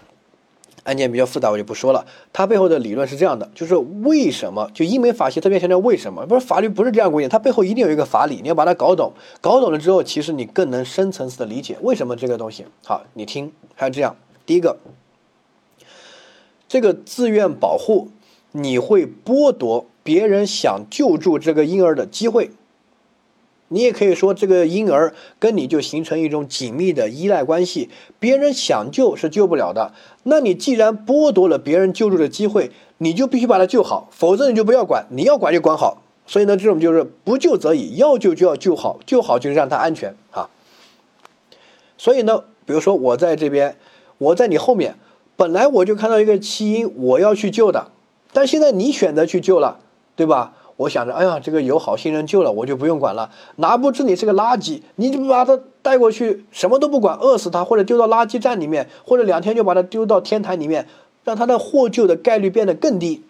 [0.85, 2.07] 案件比较复杂，我就不说了。
[2.33, 6.27] 它背后的理论是这样的，就是为什么就英美法系特别强调为什么？
[6.27, 12.65] 不是法律不是这样规定，它背后一定有一个法理，你要把它搞懂，搞懂了之后，其实你更能深层次的理解为什么这个东西。
[12.85, 14.79] 好，你听，还有这样，第一个，
[16.67, 18.11] 这个自愿保护，
[18.53, 19.87] 你会剥夺。
[20.05, 22.51] 别人想救助这个婴儿的机会，
[23.69, 27.89] 你也可以说这个婴儿跟你就形成一种紧密的依赖关系。
[28.21, 29.93] 别人想救是救不了的，
[30.25, 36.03] 那你既然剥夺了别人救助的机会，你就必须把他救好，否则你就不要管，你要管就管好。
[36.27, 40.51] 所以呢，这种就是不救则已，要救就要救好，救好就是让他安全啊。
[41.97, 43.77] 所以呢，比如说我在这边，
[44.19, 44.97] 我在你后面，
[45.37, 47.91] 本来我就看到一个弃婴，我要去救的，
[48.33, 49.81] 但现在你选择去救了。
[50.17, 50.53] 对吧？
[50.77, 53.31] 我想着，哎呀，这个有好心人救了，我就不用管了。
[53.57, 60.89] 哪不知你是个垃圾，你就把他带过去，什么都不管，饿死他，或者丢到垃圾站里面，或者两天就把他丢到天台里面，
[61.23, 63.23] 让他的获救的概率变得更低，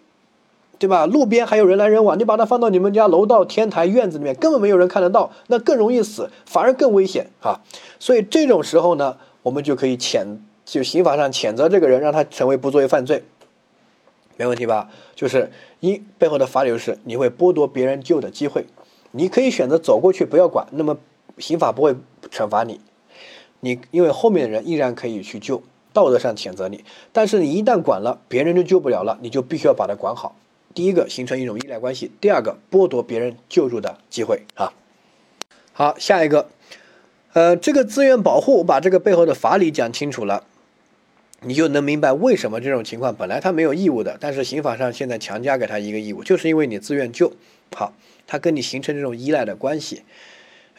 [0.79, 1.05] 对吧？
[1.05, 7.61] 路边还有人来人往，你把他放到你们家楼道、天台、院子里面，根本没有人看得到，那更容易死，反而更危险啊！
[7.99, 10.25] 所以这种时候呢，我们就可以谴，
[10.65, 13.23] 就刑法上谴责这个人，让他成为不作为犯罪。
[14.37, 14.89] 没问题吧？
[15.15, 18.65] 就是一背后的法理就是你会剥夺别人救的机会，
[19.11, 20.97] 你可以选择走过去不要管，那么
[21.37, 21.95] 刑法不会
[22.29, 22.79] 惩罚你，
[23.61, 30.35] 你因为后面的人依然可以去救，道德上谴责你，但是你一旦管了，别人就救不了了，你就必须要把它管好。
[30.73, 34.73] 第一个形成一种依赖关系，第二个剥夺别人救助的机会啊。
[35.71, 36.49] 好，下一个，
[37.31, 40.43] 呃，这个自愿保护，我把这个背后的法理讲清楚了。
[41.47, 47.31] 你就能明白为什么这种情况本来他没有义务的，但是刑法上现在强加给他一个义务，就是因为你自愿救，
[47.75, 47.93] 好，
[48.25, 50.01] 他跟你形成这种依赖的关系。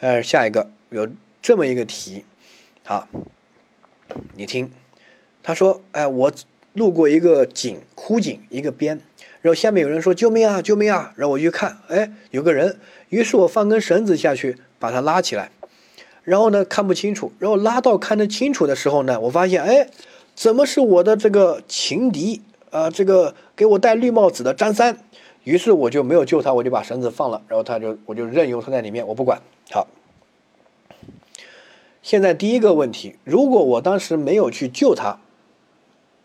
[0.01, 1.07] 呃，下一个有
[1.41, 2.25] 这么一个题，
[2.83, 3.07] 好，
[4.35, 4.69] 你听，
[5.41, 6.31] 他说，哎，我
[6.73, 8.99] 路过一个井，枯井一个边，
[9.41, 12.77] 然后下面有人说救命啊，救命啊，然后我一看，哎，有个人，
[13.07, 15.49] 于是我放根绳子下去把他拉起来，
[16.25, 19.87] 然后呢看不清楚，然后拉到看得清楚的时候呢，我发现，哎。
[20.37, 22.91] 怎么是我的这个情敌啊？
[22.91, 24.99] 这个给我戴绿帽子的张三，
[25.43, 29.41] 于是我就没有救他，我就把绳子放了，然后他就我就任由他在里面，我不管。
[29.71, 29.87] 好，
[32.03, 35.17] 现在第一个问题，如果我当时没有去救他，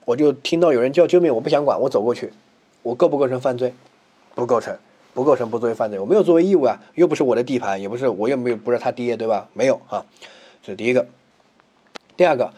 [0.05, 2.35] 我就听到有人叫救命，我不想管，我走过去，
[2.83, 3.73] 我构不构成犯罪？
[4.35, 4.77] 不构成，
[5.15, 9.49] 不构成不作为犯罪，我没有作为义务啊，又不是我的地盘，也不是我又没有不是他爹，对吧？
[9.55, 10.05] 没有啊，
[10.63, 11.07] 这是第一个。
[12.15, 12.53] 第二个，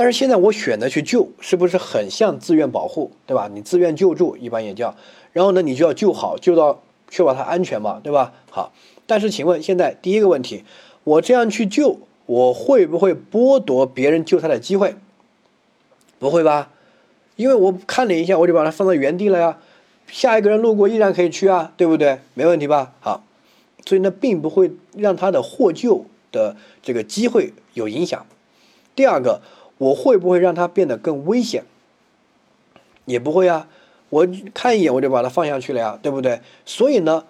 [0.00, 3.50] 但是现在我选择去救，是不是很像自愿保护，对吧？
[3.52, 4.96] 你自愿救助一般也叫，
[5.34, 8.32] 然后呢，你就要救好，救到确保他安全嘛，对吧？
[8.50, 8.72] 好，
[9.06, 10.64] 但是请问现在第一个问题，
[11.04, 14.94] 我这样去救，我会不会剥夺别人救他的机会？
[16.18, 16.70] 不会吧？
[17.36, 19.58] 因为我看了一下，我就把它放在原地了呀。
[20.06, 22.20] 下一个人路过依然可以去啊，对不对？
[22.32, 22.94] 没问题吧？
[23.00, 23.22] 好，
[23.84, 28.24] 所以呢，并不会让他的获救的这个机会有影响。
[28.96, 29.42] 第二个，
[29.80, 31.64] 我会不会让他变得更危险？
[33.06, 33.66] 也不会啊，
[34.10, 36.42] 我看一眼我就把他放下去了呀，对不对？
[36.66, 37.24] 所以呢，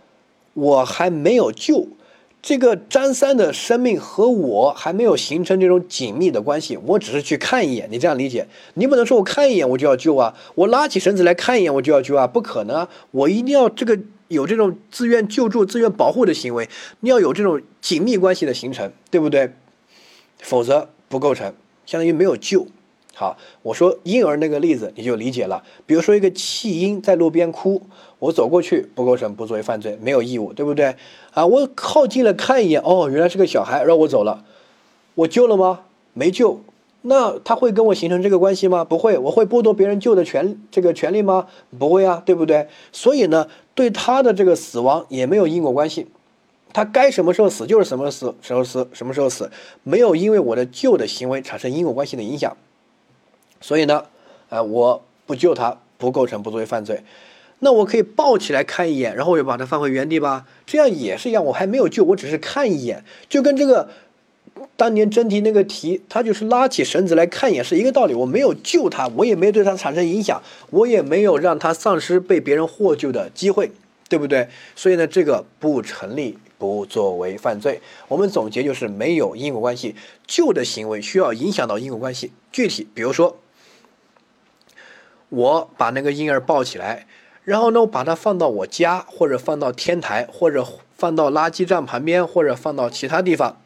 [0.54, 1.86] 我还没有救。
[2.42, 8.48] 这个张三的生命和我还没有形成这种紧密的关系，我只是去看一眼，你这样理解？
[8.74, 12.88] 你不能说我看一眼我就要救啊，我拉起绳子来看一眼我就要救啊，不可能啊！
[13.10, 16.68] 我一定要这个有这种自愿救助、自愿保护的行为，
[17.00, 19.52] 你要有这种紧密关系的形成，对不对？
[20.38, 21.52] 否则不构成，
[21.90, 22.68] 相当于没有救。
[23.16, 25.64] 好，我说婴儿那个例子你就理解了。
[25.87, 27.83] 比如说一个弃婴在路边哭，
[28.20, 30.94] 我走过去不构成不作为犯罪，没有义务，对不对？
[31.33, 34.44] 啊，我靠近了看一眼，哦，原来是个小孩，让我走了，
[35.16, 35.81] 我救了吗？
[36.12, 36.61] 没救。
[37.03, 38.85] 那他会跟我形成这个关系吗？
[38.85, 39.18] 不会。
[39.18, 41.48] 我会剥夺别人救的权这个权利吗？
[41.76, 42.68] 不会啊，对不对？
[42.92, 46.07] 所以呢，对他的这个死亡也没有因果关系，
[46.72, 49.50] 他该什么时候死就是什么死时候死，什么时候死，
[49.83, 52.56] 没有因为我的救的行为产生因果关系的影响。
[53.61, 54.04] 所以呢，
[54.48, 57.02] 呃，我不救他不构成不作为犯罪，
[57.59, 63.90] 那我可以抱起来看一眼，然后我就把它放回原地吧，这样也是一样，我还没有救，我只是看一眼，就跟这个
[64.76, 73.70] 当年真题那个题，他就是拉起绳子来看一眼是一个道理，我没有救他，我也没对他产生影响，我也没有让他丧失被别人获救的机会，
[74.09, 74.48] 对不对？
[74.74, 77.81] 所以呢，这个不成立不作为犯罪。
[78.07, 79.96] 我们总结就是没有因果关系，
[80.29, 83.38] 旧的行为需要影响到因果关系，具体比如说。
[85.31, 87.07] 我把那个婴儿抱起来，
[87.44, 93.62] 然后呢，我把它放到我家，或者放到天台，或者放到垃圾站旁边，或者放到其他地方。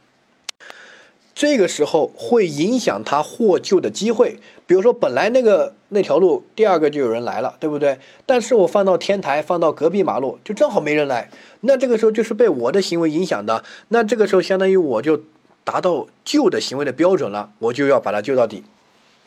[1.35, 4.39] 这个时候会影响他获救的机会。
[4.67, 7.99] 比如说，本来那个那条路第二个就有人来了，对不对？
[8.25, 11.29] 但是我放到天台，放到隔壁马路，就正好没人来。
[11.61, 13.63] 那这个时候就是被我的行为影响的。
[13.89, 15.21] 那这个时候相当于我就
[15.65, 18.63] 达到救的行为的标准了，我就要把它救到底。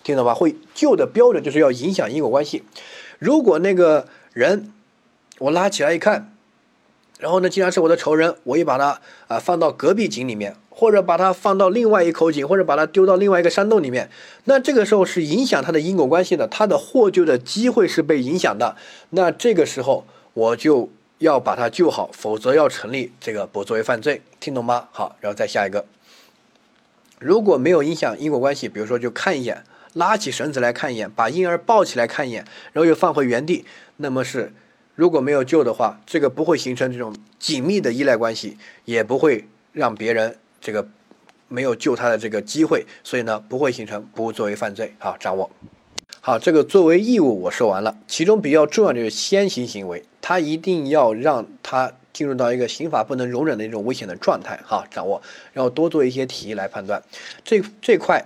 [0.03, 0.33] 听懂吧？
[0.33, 2.63] 会救的标准就是要影响因果关系。
[3.19, 4.71] 如果那个人
[5.39, 6.33] 我拉起来一看，
[7.19, 14.07] 然后呢，既然是我的仇人，我也把他啊放到隔壁井里面，或者把它放到另外一口井，或者把它丢到另外一个山洞里面，
[14.43, 18.75] 那这个时候是影响它的因果关系的，它的获救的机会是被影响的。
[19.09, 20.87] 那这个时候我就
[21.17, 24.21] 要把它救好，否则要成立这个不作为犯罪。
[24.39, 24.87] 听懂吗？
[24.91, 25.83] 好，然后再下一个，
[27.17, 29.63] 如果没有影响因果关系，比如说就看一眼。
[29.93, 33.65] 拉起绳子来看一眼，把婴儿抱起来看一眼，然后又放回原地。
[33.95, 34.53] 那么是，
[34.93, 40.87] 如果没有救的话，这个不会形成这种紧密的依赖关系，也不会让别人这个
[41.47, 44.93] 没有救他的这个机会，所以呢，不会形成不作为犯罪。
[44.99, 45.49] 好，掌握。
[46.21, 54.59] 好，这个作为义务我说完了，其中比较重要的就是先行行为，他一定要让他进入到一个刑法不能容忍的一种危险的状态。
[54.65, 55.21] 哈，掌握，
[55.53, 57.01] 然后多做一些题来判断
[57.43, 58.25] 这这块。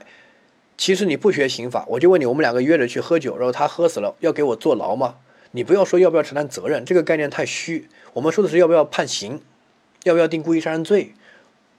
[0.77, 5.17] 其实你不学刑法，我就问你，我们两个约着去喝酒，然后他喝死了，要给我坐牢吗？
[5.51, 7.87] 你不要说要不要承担责任，这个概念太虚。
[8.13, 9.39] 我们说的是要不要判刑，
[10.05, 11.13] 要不要定故意杀人罪。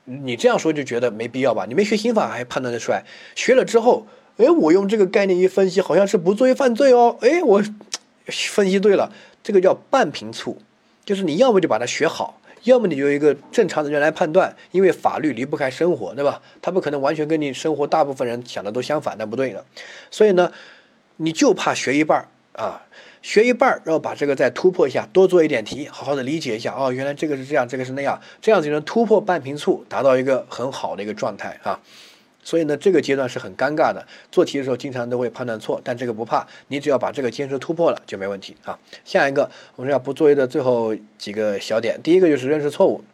[0.05, 1.65] 你这样说就觉得没必要吧？
[1.69, 3.05] 你没学刑法还判断得出来？
[3.35, 7.17] 学了之后，哎，我用这个概念一分析，好像是不作为犯罪哦。
[7.21, 7.63] 哎，我
[8.27, 9.13] 分析对了，
[9.43, 10.61] 这个叫半平促，
[11.05, 12.39] 就是你要么就把它学好。
[12.65, 16.41] 要么你就一个正常的人来判断，因为法律离不开生活，对吧？
[16.61, 19.65] 他不可能完全跟你生活大部分人想的都相反，那不对的。
[20.13, 20.53] 所以呢，
[21.17, 22.81] 你就怕学一半啊，
[23.23, 26.75] 学一半，然后把这个再突破一下，多做一点题，好好的理解一下。
[26.77, 31.81] 哦，原来这个是这样，这个是那样，这样子就能突破半瓶醋，达到一个很好的一个状态啊。
[32.43, 34.05] 所以呢，这个阶段是很尴尬的。
[34.33, 38.77] 做题的时候经常都会判断错，但这个不怕，你只要把这个坚持突破了就没问题啊。
[39.05, 43.05] 下一个我们要不作业的最后几个小点，第一个就是认识错误。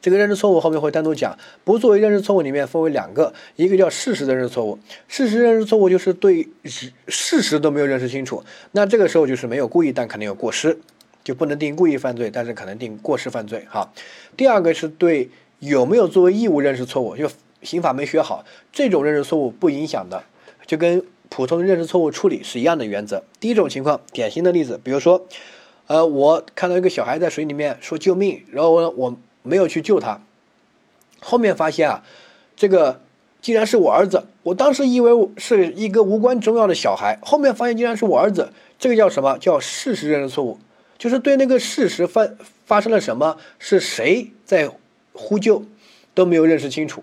[0.00, 1.38] 这个认知错误后面会单独讲。
[1.64, 4.78] 不作为认知错误里面分为两个，一个叫事实的认知错误。
[5.06, 6.48] 事实认知错误就是对
[7.06, 8.42] 事实都没有认识清楚，
[8.72, 10.78] 那这个时候就是没有故意，但肯定有过失，
[11.22, 13.66] 就不能定故意犯罪，但是可能定过失犯罪。
[13.70, 13.92] 哈，
[14.36, 17.28] 第二个是对有没有作为义务认识错误，就。
[17.60, 20.22] 刑法没学好，这种认识错误不影响的，
[20.64, 23.24] 就跟普通的认识错误处理是一样的原则。
[23.40, 25.26] 第一种情况，典型的例子，比如说，
[25.88, 30.20] 呃，我看到一个小孩在水里面说救命，然后我我没有去救他，
[31.20, 32.02] 后面发现啊，
[32.56, 33.00] 这个
[33.40, 40.58] 竟然是我儿子，我当时以为是一个无关重要的小孩，后面发现竟然是我儿子，这个叫什么叫事实认识错误？
[40.98, 42.28] 就是对那个事实发
[42.66, 44.68] 发生了什么，是谁在
[45.12, 45.62] 呼救，
[46.12, 47.02] 都没有认识清楚。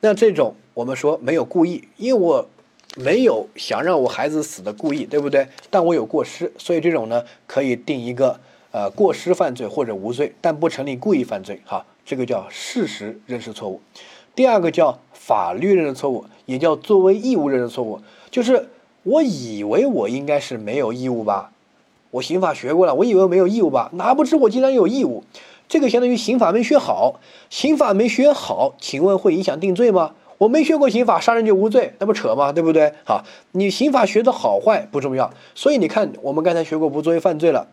[0.00, 2.48] 那这种我们说没有故意，因为我
[2.96, 5.46] 没有想让我孩子死的故意，对不对？
[5.70, 8.40] 但我有过失，所以这种呢可以定一个
[8.72, 11.60] 呃过失犯罪或者无罪，但不成立故意犯罪。
[11.64, 13.80] 哈，这个叫事实认识错误。
[14.34, 18.00] 第二个叫法律认识错误，也叫作为义务认识错误，
[18.30, 18.68] 就是
[19.02, 21.52] 我以为我应该是没有义务吧。
[22.10, 23.90] 我刑法学过了，我以为没有义务吧？
[23.94, 25.24] 哪不知我竟然有义务，
[25.68, 27.20] 这个相当于刑法没学好。
[27.48, 30.14] 刑法没学好，请问会影响定罪吗？
[30.38, 32.52] 我没学过刑法，杀人就无罪，那不扯吗？
[32.52, 32.92] 对不对？
[33.06, 35.32] 好，你刑法学的好坏不重要。
[35.54, 37.68] 所以你看，我们刚才学过不作为犯罪了，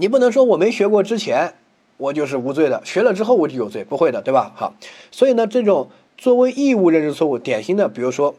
[0.00, 1.52] 你不能说我没学过之前
[1.98, 4.50] 我就是无罪的，学了之后我就有罪，不会的，对吧？
[4.56, 4.72] 好，
[5.10, 8.34] 所以呢，这种作为义务认识错误，典型的，比如说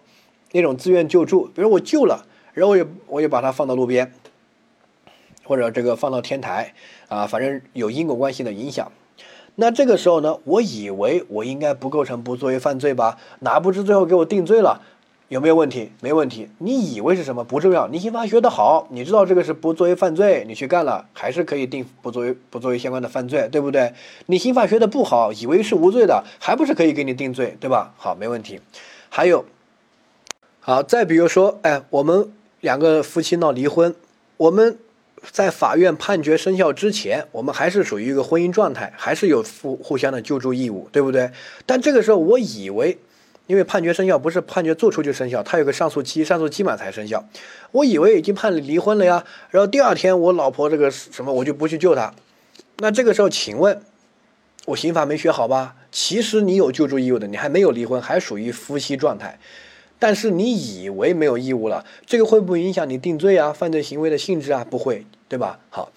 [0.53, 4.11] 那种自愿救助，比如我救了，然后我也我也把它放到路边。
[5.43, 6.73] 或者这个放到天台
[7.09, 8.91] 啊，反正有因果关系的影响。
[9.55, 13.19] 那这个时候呢，我以为我应该不构成不作为犯罪吧？
[13.41, 14.81] 哪不知最后给我定罪了？
[15.31, 15.89] 有没有问题？
[16.01, 16.49] 没问题。
[16.57, 17.87] 你以为是什么不重要？
[17.87, 23.93] 你刑法学得好，你知道这个是不作为犯罪，你去干了，还是可以定不作为不作为相关的犯罪，对不对？
[24.25, 27.93] 你刑法学的不好，以为是无罪的，还不是可以给你定罪，对吧？
[27.95, 28.59] 好，没问题。
[29.07, 29.45] 还有，
[30.59, 32.29] 好，再比如说，哎，我们
[32.59, 33.95] 两个夫妻闹离婚，
[34.35, 34.77] 我们。
[35.31, 41.29] 在法院判决生效之前，我们还是属于一个婚姻状态，还是有互互相的救助义务，对不对？
[41.67, 42.97] 但这个时候，我以为，
[43.47, 47.27] 因为判决生效不是判决做出就生效，它有个上诉期，上诉期满才生效。
[47.71, 52.13] 我以为已经判离婚了呀，然后第二天我老婆这个什么，我就不去救她。
[52.77, 53.81] 那这个时候，请问，
[54.65, 55.75] 我刑法没学好吧？
[55.91, 59.39] 其实你有救助义务的，你还没有离婚，还属于夫妻状态。
[59.99, 63.53] 但是你以为没有义务了，这个会不会影响你定罪啊？
[63.53, 64.65] 犯罪行为的性质啊？
[64.67, 65.59] 不会，对吧？
[65.69, 65.91] 好，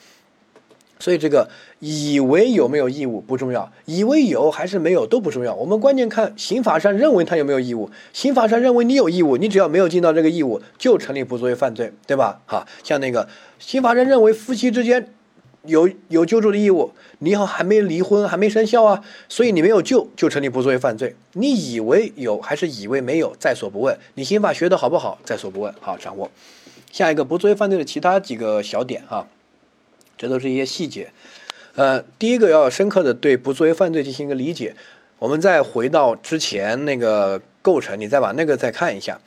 [1.04, 1.46] 所以这个
[1.80, 5.54] 以为有没有义务不重要，以为有还是没有都不重要。
[5.54, 7.90] 我们关键看刑法上认为他有没有义务。
[8.14, 12.40] 刑法上认为你有义务，你只要没有尽到这个义务，就成立不作为犯罪，对吧？
[12.46, 13.28] 好，像那个
[13.58, 15.06] 刑法上认为夫妻之间。
[15.66, 21.14] 有有救助的义务，你好还没离婚，还没生效啊，所以你没有救就成立不作为犯罪。
[21.32, 23.94] 你以为有还是以为没有，在所不问。
[24.14, 25.74] 你刑法学的好不好，在所不问。
[25.80, 26.30] 好，掌握。
[26.92, 29.26] 下一个不作为犯罪的其他几个小点哈，
[30.16, 31.10] 这都是一些细节。
[31.74, 34.74] 呃，第一个要深刻的对不作为犯罪进行一个理解。
[35.18, 39.20] 我们再回到之前那个构成，你再把那个再看一下。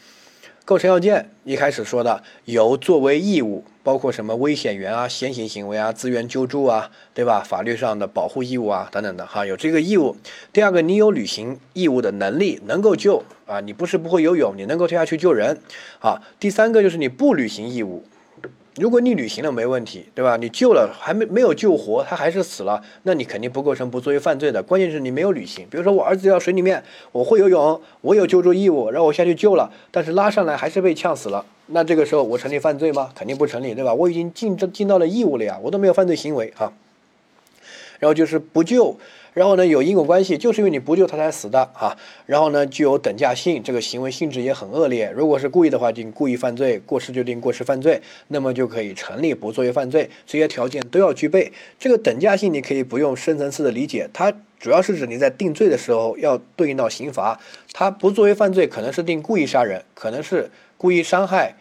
[0.63, 7.39] 构成要件一开始说的有作为义务，包括什么危险源啊、先行行为啊、资源救助啊，对吧？
[7.39, 10.17] 法律上的保护义务啊等等的哈，有这个义务。
[10.51, 15.57] 第二个，你有履行义务的能力，能够救啊，你不是不会游泳，你能够跳下去救人
[15.99, 16.21] 啊。
[16.37, 18.03] 第三个就是你不履行义务。
[18.79, 20.37] 如果你履行了没问题，对吧？
[20.37, 24.61] 你救了还没没有救活，他还是死了，那你肯定不构成不作为犯罪的。
[24.61, 25.65] 关键是你没有履行。
[25.69, 33.09] 比如说我儿子掉水里面，我会游泳，我有救助义务，然后我下去救了，但是拉上来还是被呛死了，那这个时候我成立犯罪吗？
[33.15, 33.93] 肯定不成立，对吧？
[33.93, 36.71] 我已经尽尽到了义务了呀，我都没有犯罪行为啊。
[37.99, 38.95] 然后就是不救。
[39.37, 41.95] 然后呢，有因果关系，就是因为你不救他才死的啊。
[42.25, 45.11] 然后呢，具有等价性，这个行为性质也很恶劣。
[45.15, 50.09] 如果是故意的话，定故意犯罪；过失就定过失犯罪，那么就可以成立不作为犯罪。
[50.25, 51.53] 这些条件都要具备。
[51.77, 57.39] 这个等价性你可以不用深层次的理解，它主要是指你在定罪的时候要对应到刑罚。
[57.71, 61.55] 它不作为犯罪，可能是定故意杀人，可能是故意伤害。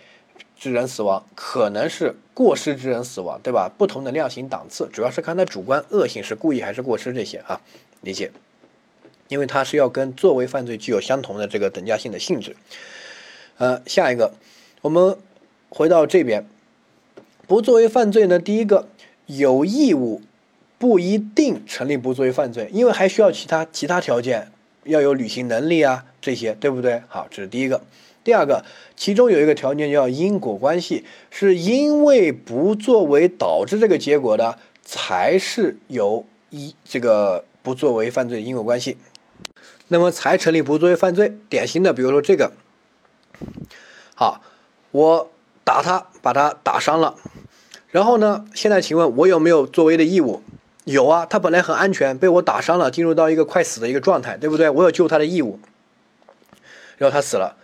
[0.58, 3.72] 致人死亡可能是过失致人死亡，对吧？
[3.78, 7.58] 不同的量刑档次，主要是看他主观恶性是故意还是过失这些啊，
[8.02, 8.30] 理解？
[9.28, 12.54] 因为它是要跟作为犯罪具有相同的这个等价性的性质。
[13.56, 14.34] 呃，下一个，
[14.82, 15.16] 我们
[15.70, 16.46] 回到这边，
[17.46, 18.86] 不作为犯罪呢，第一个
[19.24, 20.20] 有义务
[20.78, 24.52] 不一定成立不作为犯罪，因为还需要其他其他条件，
[24.84, 27.00] 要有履行能力啊这些，对不对？
[27.08, 27.80] 好，这是第一个。
[28.26, 28.64] 第二个，
[28.96, 38.96] 其中有一个条件叫因果关系，是因为不作为导致这个结果的，才是有一这个不作为犯罪因果关系，
[39.86, 41.38] 那么才成立不作为犯罪。
[41.48, 42.50] 典型的，比如说这个，
[44.16, 44.40] 好，
[44.90, 45.30] 我
[45.62, 47.14] 打他，把他打伤了，
[47.90, 50.42] 然后呢，现在请问我有没有作为的义务？
[50.82, 54.68] 有啊，他本来很安全，被我打伤了，进入到一个快死的一个状态，对不对？
[54.68, 55.60] 我有救他的义务，
[56.96, 57.56] 然后他死了。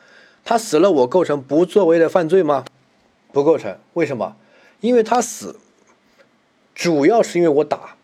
[0.45, 2.65] 他死了，我构成不作为的犯罪吗？
[3.33, 3.79] 不构成。
[3.95, 4.37] 为什么？
[4.81, 5.57] 因为他死，
[6.75, 7.97] 主要是因为我打，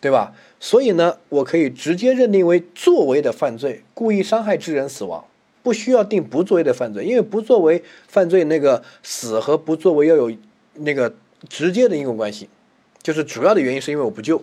[0.00, 0.34] 对吧？
[0.60, 5.24] 所以呢，我可以直接认定为作为的犯罪，故意伤害致人死亡，
[5.62, 10.32] 不需要定不作为的犯罪，因为不作为犯罪那个死和不作为要有
[10.74, 11.14] 那个
[11.48, 12.48] 直接的因果关系，
[13.00, 14.42] 就是主要的原因是因为我不救。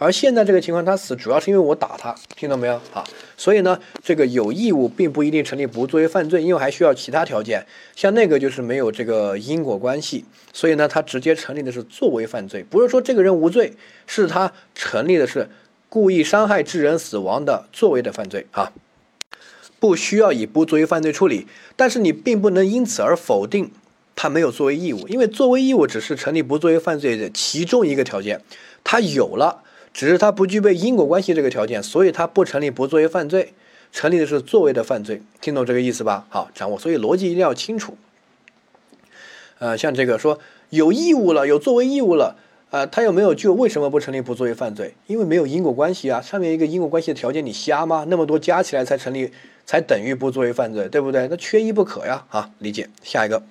[0.00, 3.02] 而现在这个情况，他死主要是因为我打他，听到没有啊？
[3.36, 7.66] 所以呢，这个有义务并不一定成立不作为犯罪，因为还需要其他条件。
[7.96, 13.72] 像那个就是没有这个因果关系，所以呢，他直接成立的是作为犯罪，不是说这个人无罪，
[14.06, 15.50] 是他成立的是
[15.88, 18.72] 故意伤害致人死亡的作为的犯罪啊，
[19.80, 21.48] 不需要以不作为犯罪处理。
[21.74, 23.72] 但是你并不能因此而否定
[24.14, 28.40] 他没有作为义务，因为作为义务只是成立不作为犯罪的其中一个条件，
[28.84, 29.64] 他有了。
[29.98, 33.52] 只是他不具备因果关系这个条件，所以他不成立不作为犯罪，
[33.90, 36.24] 成立的是作为的犯罪，听懂这个意思吧？
[36.28, 37.96] 好，掌握，所以逻辑一定要清楚。
[39.58, 40.38] 呃，像这个说
[40.70, 42.36] 有义务了，有作为义务了，
[42.70, 44.94] 啊，他又没有就，为什么不成立不作为犯罪？
[45.08, 48.04] 因为没有因果关系啊，上面一个因果关系的条件你瞎吗？
[48.06, 49.32] 那么多加起来才成立，
[49.66, 51.26] 才等于不作为犯罪，对不对？
[51.26, 52.24] 那缺一不可呀！
[52.30, 52.88] 啊，理解。
[53.02, 53.42] 下一个，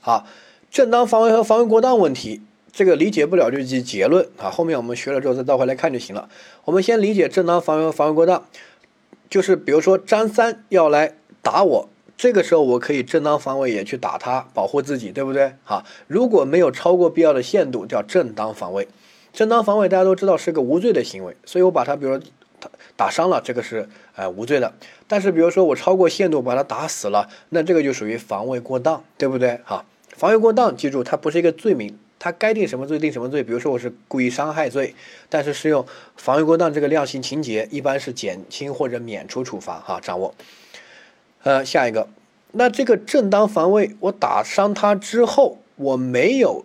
[0.00, 0.26] 好，
[0.68, 2.42] 正当防卫和防卫过当问题。
[2.74, 6.28] 这个理解不了就记结论啊，后面我们学了之后再倒回来看就行了。
[6.64, 8.44] 我们先理解正当防卫和防卫过当，
[9.30, 15.52] 就是比如说张三要来打我，这个时候我可以正当防卫也去打他，保护自己，对不对？
[15.66, 18.88] 啊，如果没有超过必要的限度，叫正当防卫。
[19.32, 22.24] 正当防卫大家都知道是个无罪的行为，所以我把他比如说
[22.58, 24.72] 打打伤了，这个是呃无罪的。
[25.06, 29.60] 但是比如说我超过限度把他打死了，那这个就属于防卫过当，对不对？
[29.62, 29.84] 好，
[30.16, 31.96] 防卫过当，记住它不是一个罪名。
[32.24, 34.94] 他该定什么罪定什么罪，比如说我是故意伤害罪，
[35.28, 35.84] 但是适用
[36.16, 40.00] 防卫过当这个量刑情节，一般是减轻或者免除处罚哈。
[40.00, 40.34] 掌握，
[41.42, 42.08] 呃，下一个，
[42.52, 46.64] 那这个正当防卫，我打伤他之后，我没有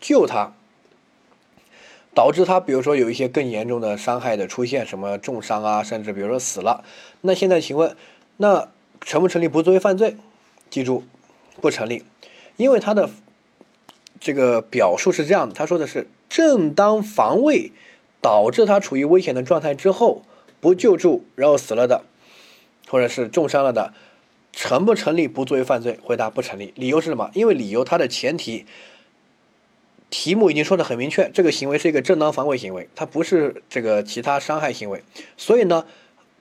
[0.00, 0.52] 救他，
[2.14, 6.84] 导致他比如说有一些更严重的伤害的出现，什么重伤啊，甚至比如说死了，
[7.22, 7.96] 那现在请问，
[8.36, 8.68] 那
[9.00, 10.16] 成不成立不作为犯罪？
[10.70, 11.02] 记住，
[11.60, 12.04] 不成立，
[12.56, 13.10] 因为他的。
[14.20, 17.72] 这个表述是这样的，他说的是正当防卫
[18.20, 20.22] 导致他处于危险的状态之后
[20.60, 22.04] 不救助，然后死了的，
[22.86, 23.94] 或者是重伤了的，
[24.52, 25.98] 成不成立不作为犯罪？
[26.02, 26.74] 回答不成立。
[26.76, 27.30] 理由是什么？
[27.32, 28.66] 因为理由它的前提
[30.10, 35.02] 题目已经说的很明确，这个行为是一个正当防卫行为，它不是这个其他伤害行为，
[35.36, 35.86] 所以呢。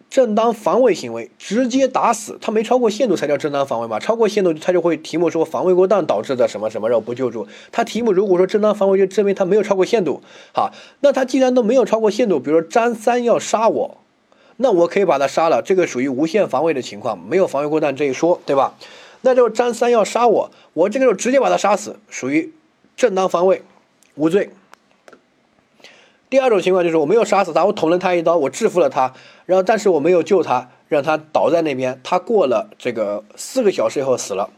[0.10, 4.00] 正当防卫行为直接打死他没超过限度才叫正当防卫嘛？
[4.00, 7.48] 超过限度他就会题目说防卫过当导致的什么什么，然后不救助。
[7.72, 10.22] 他题目如果说正当防卫就证明他没有超过限度，
[10.54, 13.98] 好，那他既然都没有超过限度，比如说张三要杀我，
[14.58, 18.74] 那我可以把他杀了，这个属于无限防卫的情况，没有防卫过当这一说，对吧？
[19.22, 22.52] 那就张三要杀我，我这个时候直接把他杀死，属于
[22.98, 23.62] 正当防卫，
[24.16, 24.50] 无罪。
[26.30, 29.14] 第二种情况就是我没有杀死他，我捅了他一刀，我制服了他，
[29.46, 34.50] 然后但是我没有救他，让他倒在那边，他过了这个四个小时以后死了。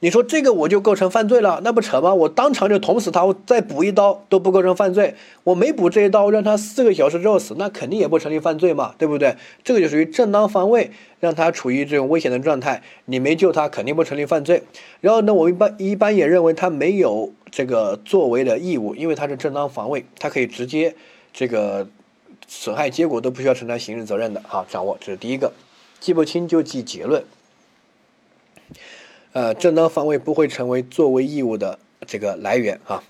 [0.00, 2.14] 你说这个我就构成犯罪了，那不扯吗？
[2.14, 5.16] 我当场就捅死他，我再补一刀都不构成犯罪。
[5.42, 9.34] 我没补这一刀，让他四个小时之后死，那肯定也不成立犯罪嘛，对不对？
[9.64, 14.62] 这个就属于正当防卫，让他处于这种危险的状态，你没救他，肯定不成立犯罪。
[15.00, 20.94] 然后呢，我一般一般也认为他没有这个作为的义务，因为他是正当防卫，他可以直接
[21.32, 21.88] 这个
[22.46, 24.40] 损害结果都不需要承担刑事责任的。
[24.46, 25.52] 好，掌握这是第一个，
[25.98, 27.24] 记不清就记结论。
[29.38, 31.78] 呃，正当防卫不会成为作为义务的
[32.08, 33.04] 这个来源啊。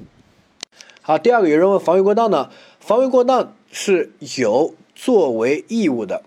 [1.00, 2.50] 好，第二个有人问防卫过当呢？
[2.80, 6.22] 防卫过当是有作为义务的，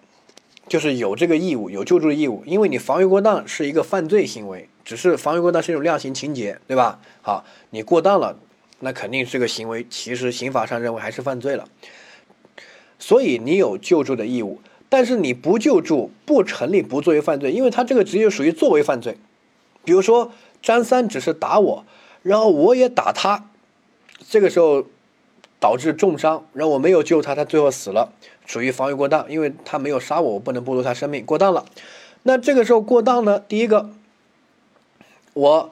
[0.68, 2.42] 就是有这个义务，有救助义务。
[2.48, 7.00] 因为你防卫过当是一个犯罪行为，只是防卫过当是一种量刑情节，对吧？
[7.22, 8.36] 好，你过当了，
[8.80, 11.68] 那肯定这个行为其实刑法上认为还是犯罪了。
[12.98, 19.16] 所以你有救助的义务，但是你不救助不成立不作为犯罪，因为他这个职业属于作为犯罪。
[19.84, 21.86] 比如说，张三只是打我，
[22.24, 23.50] 然后我也打他，
[24.30, 24.86] 这个时候
[25.60, 28.14] 导致重伤，然后我没有救他，他最后死了，
[28.46, 31.66] 属于防御过当，因为他没有杀我，我不能剥夺他生命，过当了。
[32.24, 33.40] 那这个时候过当呢？
[33.40, 33.90] 第一个，
[35.34, 35.72] 我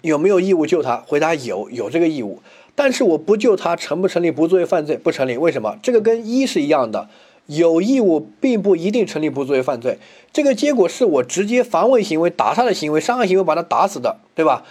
[0.00, 0.96] 有没有义务救他？
[1.06, 2.42] 回答有，有这个义务。
[2.74, 4.96] 但是我不救他，成不成立不作为犯罪？
[4.96, 5.36] 不成立。
[5.36, 5.76] 为什么？
[5.82, 7.08] 这个跟一是一样的。
[7.48, 9.98] 有义务并不一定成立不作为犯罪，
[10.32, 14.64] 这个结果是我直接防卫行为打他的行为伤害行为把他打死的，对吧？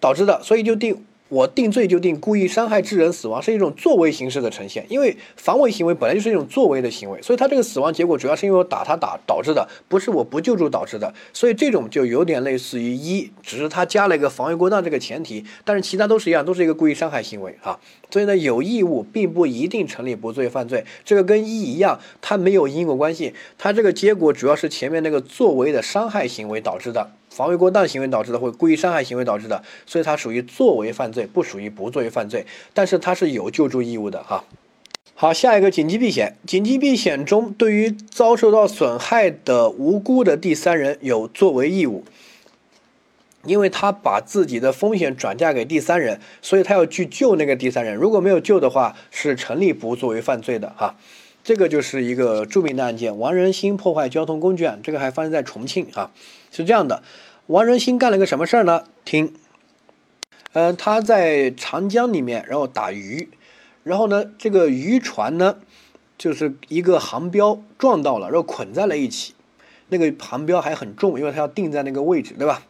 [0.00, 1.02] 导致的，所以就定
[1.34, 4.86] 我定罪就定故意伤害致人死亡，是一种作为形式的呈现。
[4.88, 11.12] 因为防卫行为本来就是一种作为的行为，所以他这个死亡结果主要是因为我打他打导致的，不是我不救助导致的。
[11.32, 17.80] 所以这种就有点类似于一，只是他加了一个防卫过当这个前提，但是其他都是一样，都是一个故意伤害行为啊。
[18.08, 27.10] 所以呢，有义务并不一定成立不作为犯罪，这个跟一一样，它没有因果关系，它这个结果主要是前面那个作为的伤害行为导致的。
[27.34, 32.46] 防卫过当行为导致的，或故意伤害行为导致的，所以它属于作为犯罪，不属于不作为犯罪。
[32.72, 34.44] 但是它是有救助义务的哈。
[35.16, 42.04] 好，下一个紧急避险，紧急避险中对于遭受到损害的无辜的第三人有作为义务，
[43.44, 47.96] 因为他把自己的风险转嫁给第三人，所以他要去救那个第三人。
[47.96, 50.96] 如果没有救的话，是成立不作为犯罪的哈。
[51.42, 56.10] 这个就是一个著名的案件——王仁兴破坏交通工具案，这个还发生在重庆啊。
[56.56, 57.02] 是这样的。
[57.46, 58.84] 王仁兴干了个什么事儿呢？
[59.04, 59.34] 听，
[60.52, 63.28] 嗯，他在长江里面，然后打鱼，
[63.82, 65.56] 然后呢，这个渔船呢，
[66.16, 69.34] 就是一个航标撞到了，然后捆在了一起。
[69.88, 72.62] 那个航标还很重，因为它要定在那个位置，对吧？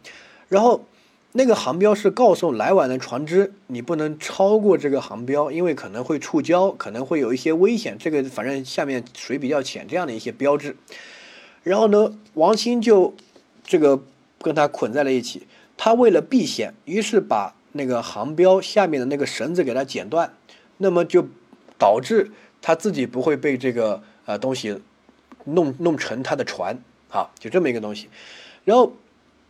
[0.49, 0.85] 然后
[1.31, 7.97] 那个航标是告诉来往的船只，你不能超过这个航标，因为可能会触礁，可能会有一些危险。
[7.97, 10.75] 这个反正下面水比较浅，这样的一些标志。
[11.63, 13.15] 然后呢，王兴就
[13.65, 14.01] 这个。
[14.41, 20.31] 跟他捆在了一起，他为了避险，于是把那个航标下面的那个绳子给他剪断，
[20.77, 21.25] 那么就
[21.79, 22.29] 导致
[22.61, 24.79] 他自己不会被这个呃东西
[25.45, 26.77] 弄弄沉他的船，
[27.09, 28.07] 啊，就这么一个东西。
[28.65, 28.93] 然后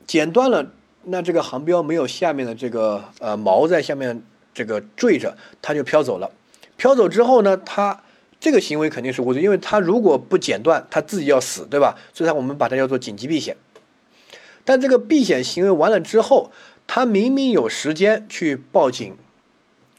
[0.08, 0.72] 剪断了，
[1.04, 6.32] 那这个航标没有下面的这个呃锚在下面这个坠着，他就飘走了。
[6.78, 8.02] 飘走之后呢，他
[8.40, 11.98] 这个行为肯定是无罪，因为他如果不剪断，他自己要死，对吧？
[12.14, 13.58] 所以，他我们把它叫做紧急避险。
[14.66, 16.52] 但这个避险行为完了之后，
[16.86, 19.16] 他明明有时间去报警，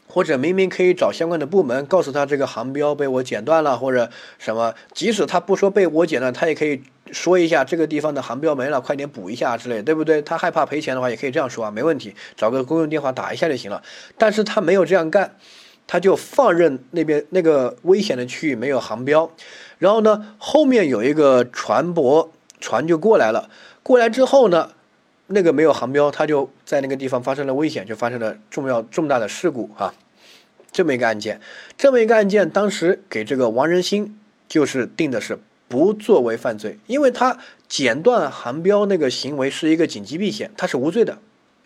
[0.07, 10.21] 或者明明可以找相关的部门告诉他这个航标被我剪断了，或者什么，即使他不说被我剪断，他也可以说一下这个地方的航标没了，快点补一下之类，对不对？
[10.21, 13.81] 他害怕赔钱的话，也可以这样说啊，没问题，找个公用电话打一下就行了。
[14.17, 15.35] 但是他没有这样干，
[15.87, 19.31] 他就放任那边那个危险的区域没有航标，
[19.77, 23.49] 然后呢，后面有一个船舶船就过来了。
[23.87, 24.71] 过来之后呢，
[25.27, 29.93] 那个没有航标，他就在那个地方发生了危险，就发生了重要重大的事故啊，
[30.73, 31.39] 这么一个案件，
[31.77, 34.19] 这么一个案件，当时给这个王仁兴
[34.49, 37.37] 就是定的是不作为犯罪，因为他
[37.69, 41.19] 剪断航标那个行为是一个紧急避险，他是无罪的。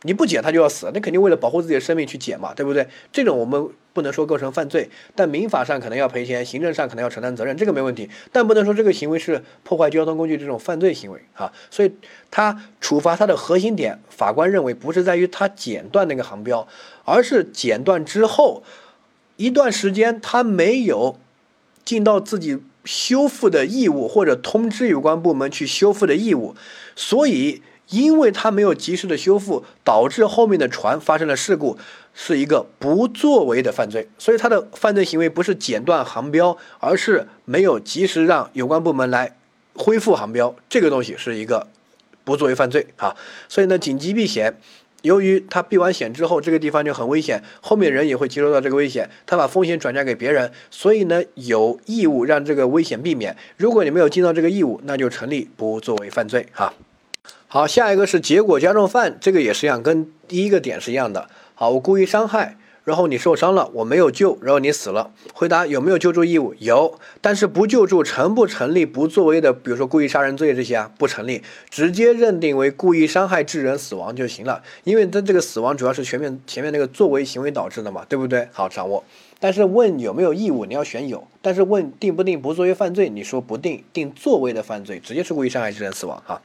[0.03, 2.87] 你不剪他就要死，那肯定为了保护自己的生命去剪嘛，对不对？
[3.11, 8.09] 这种我们不能说构成犯罪，但民法上可能要赔钱，行政上可能要承担责任，这个没问题。
[8.31, 11.53] 但不能说这个行为是破坏交通工具这种犯罪行为啊。
[11.69, 11.93] 所以
[12.31, 16.67] 他处罚他的核心点，法官认为不是在于他剪断那个航标，
[17.05, 18.63] 而是剪断之后
[19.35, 21.19] 一段时间他没有
[21.85, 26.55] 尽到自己修复的义务，或者通知有关部门去修复的义务，
[26.95, 27.61] 所以。
[27.91, 31.77] 因为他没有及时的修复，导致后面的船发生了事故，
[32.13, 34.09] 是一个不作为的犯罪。
[34.17, 39.35] 所以他的犯罪行为不是剪断航标，而是没有及时让有关部门来
[39.75, 40.55] 恢复航标。
[40.69, 41.67] 这个东西是一个
[42.23, 43.15] 不作为犯罪啊。
[43.49, 44.55] 所以呢，紧急避险，
[45.01, 53.35] 由于他避完险之后，这个地方就很危险，后面人也会接受到这个危险，他把风险转嫁给别人，所以呢，有义务让这个危险避免。
[53.57, 56.73] 如果你没有尽到这个义务，那就成立不作为犯罪哈。
[57.53, 61.27] 好，下一个是结果加重犯，这个也是一样，跟第一个点是一样的。
[61.53, 62.55] 好，我故意伤害，
[62.85, 65.11] 然后你受伤了，我没有救，然后你死了。
[65.33, 66.55] 回答有没有救助义务？
[66.59, 74.63] 有，但是不救助成不成立不作为的，比如说故意杀人罪这些啊，不成立，直接认定为故意伤害致人死亡就行了。
[74.85, 78.47] 因为他这个死亡主要是全面前面那个作为行为导致的嘛，对不对？
[78.53, 79.03] 好，掌握。
[79.41, 81.27] 但是问有没有义务，你要选有。
[81.41, 86.41] 但是问定不定不作为犯罪，你说不定，定作为的犯罪，直接是故意伤害致人死亡哈。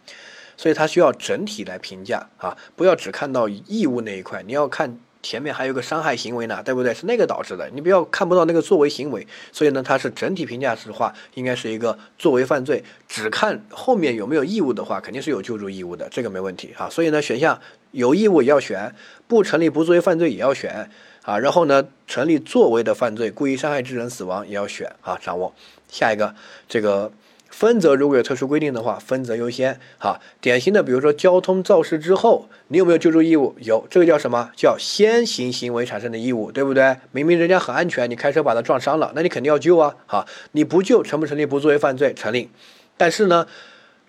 [0.56, 6.94] 所以它需要整体来评价啊，不要只看到义务那一块，你要看前面还有个伤害行为呢，对不对？
[6.94, 9.26] 是那个导致的，你不要看不到那个作为行为。
[9.50, 12.82] 所以呢，它是整体评价的话，应该是一个作为犯罪。
[13.08, 16.88] 只看后面有没有义务的话，肯定是有救助义务的，这个没问题啊。
[16.88, 18.94] 所以呢，选项有义务也要选，
[19.26, 20.88] 不成立不作为犯罪也要选
[21.22, 21.38] 啊。
[21.38, 25.18] 然后呢，成立作为的犯罪，故意伤害致人死亡也要选啊。
[25.20, 25.52] 掌握
[25.88, 26.34] 下一个
[26.68, 27.12] 这个。
[27.56, 29.80] 分则如果有特殊规定的话，分则优先。
[29.96, 33.56] 哈，典型的，比如说交通肇事之后，你有没有救助义务？
[33.60, 34.50] 有，这个叫什么？
[34.54, 36.94] 叫先行行为产生的义务，对不对？
[37.12, 39.96] 明明人家很安全，你开车把他撞伤了，那你肯定要救啊。
[40.06, 42.12] 哈，你不救成不成立不作为犯罪？
[42.12, 42.50] 成立。
[42.98, 43.46] 但是呢，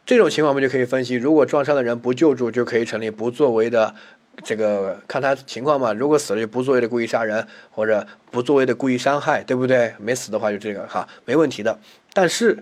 [0.05, 3.95] 这种情况我们就可以分析，如果撞伤的人不救助，就可以成立不作为的
[4.43, 9.93] 这个看他情况嘛，如果死了就不作为的故意杀人，或者不作为的故意伤害，对不对？
[9.99, 11.79] 没死的话就这个哈，没问题的。
[12.11, 12.61] 但是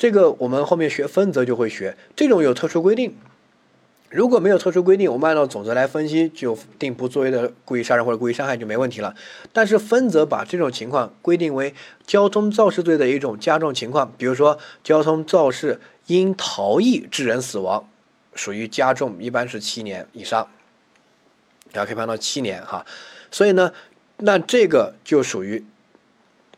[0.00, 3.14] 这个我们后面学分则就会学，这种有特殊规定。
[4.08, 9.14] 如果没有特殊规定，我们按照总则来分析，就定不作为的故意杀人或者故意伤害就没问题了。
[9.52, 11.74] 但是分则把这种情况规定为
[12.06, 17.86] 交通肇事罪的一种加重情况，比如说交通肇事因逃逸致人死亡，
[18.34, 20.48] 属于加重，一般是七年以上，
[21.74, 22.86] 然后可以判到七年哈。
[23.30, 23.70] 所以呢，
[24.16, 25.62] 那这个就属于。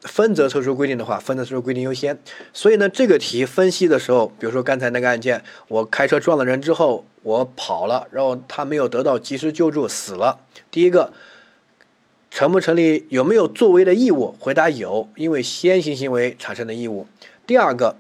[0.03, 2.19] 分则特殊规定的话，分则特殊规定优先。
[2.53, 10.41] 所以呢，这个题分析的时候，比如说刚才那个案件，我开车撞了人之后，我跑了，然后他没有得到及时救助，死了。
[10.71, 11.13] 第一个，
[12.31, 13.07] 成不成立？
[13.11, 14.35] 有没有作为的义务？
[14.41, 17.07] 回答有，因为先行行为产生的义务。
[17.47, 17.97] 第二个，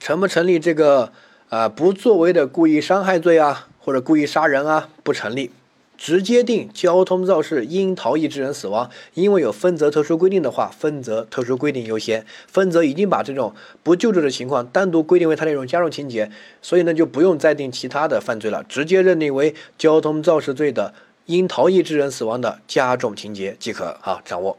[0.00, 1.12] 成不成立这个
[1.50, 4.88] 啊不作为的故意伤害罪啊，或者故意杀人啊？
[5.04, 5.52] 不成立。
[6.00, 12.24] 直接定交通肇事因逃逸致人死亡，因为有分则特殊规定的话，分则特殊规定优先。
[12.48, 16.30] 分则已经把这种不救助的情况单独规定为它那种加重情节，
[16.62, 20.94] 所以呢就不用再定其他的犯罪了，直接认定为交通肇事罪的
[21.26, 24.56] 因逃逸致人死亡的加重情节即可啊，掌握。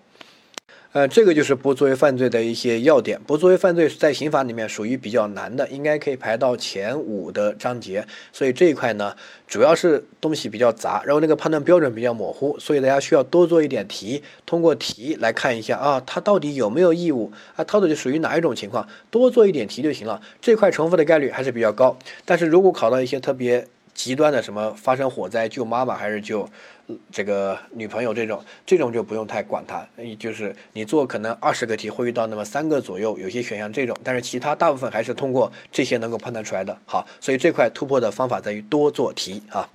[0.94, 3.18] 呃，这个就是不作为犯罪的一些要点。
[3.26, 8.06] 不作为犯罪在刑法里面属于比较难的，应该可以排到前五的章节。
[8.34, 9.16] 所以这一块呢，
[9.48, 20.22] 主要是东西比较杂，然后那个判断标准比较模糊，所以大家需要多做一点题，通过题来看一下啊，他到底有没有义务啊，他到底属于哪一种情况，多做一点题就行了。
[20.42, 26.50] 这块重复的概率还是比较高，但是如果考到一些特别极端的，什么发生火灾救妈妈还是救？
[27.12, 29.86] 这个女朋友这种，这种就不用太管它，
[30.20, 36.78] 就是你做可能二十个题会遇到那么三个左右，有些选项这种，但是其他大部分还是通过这些能够判断出来的。
[36.86, 39.68] 好，所以这块突破的方法在于多做题啊。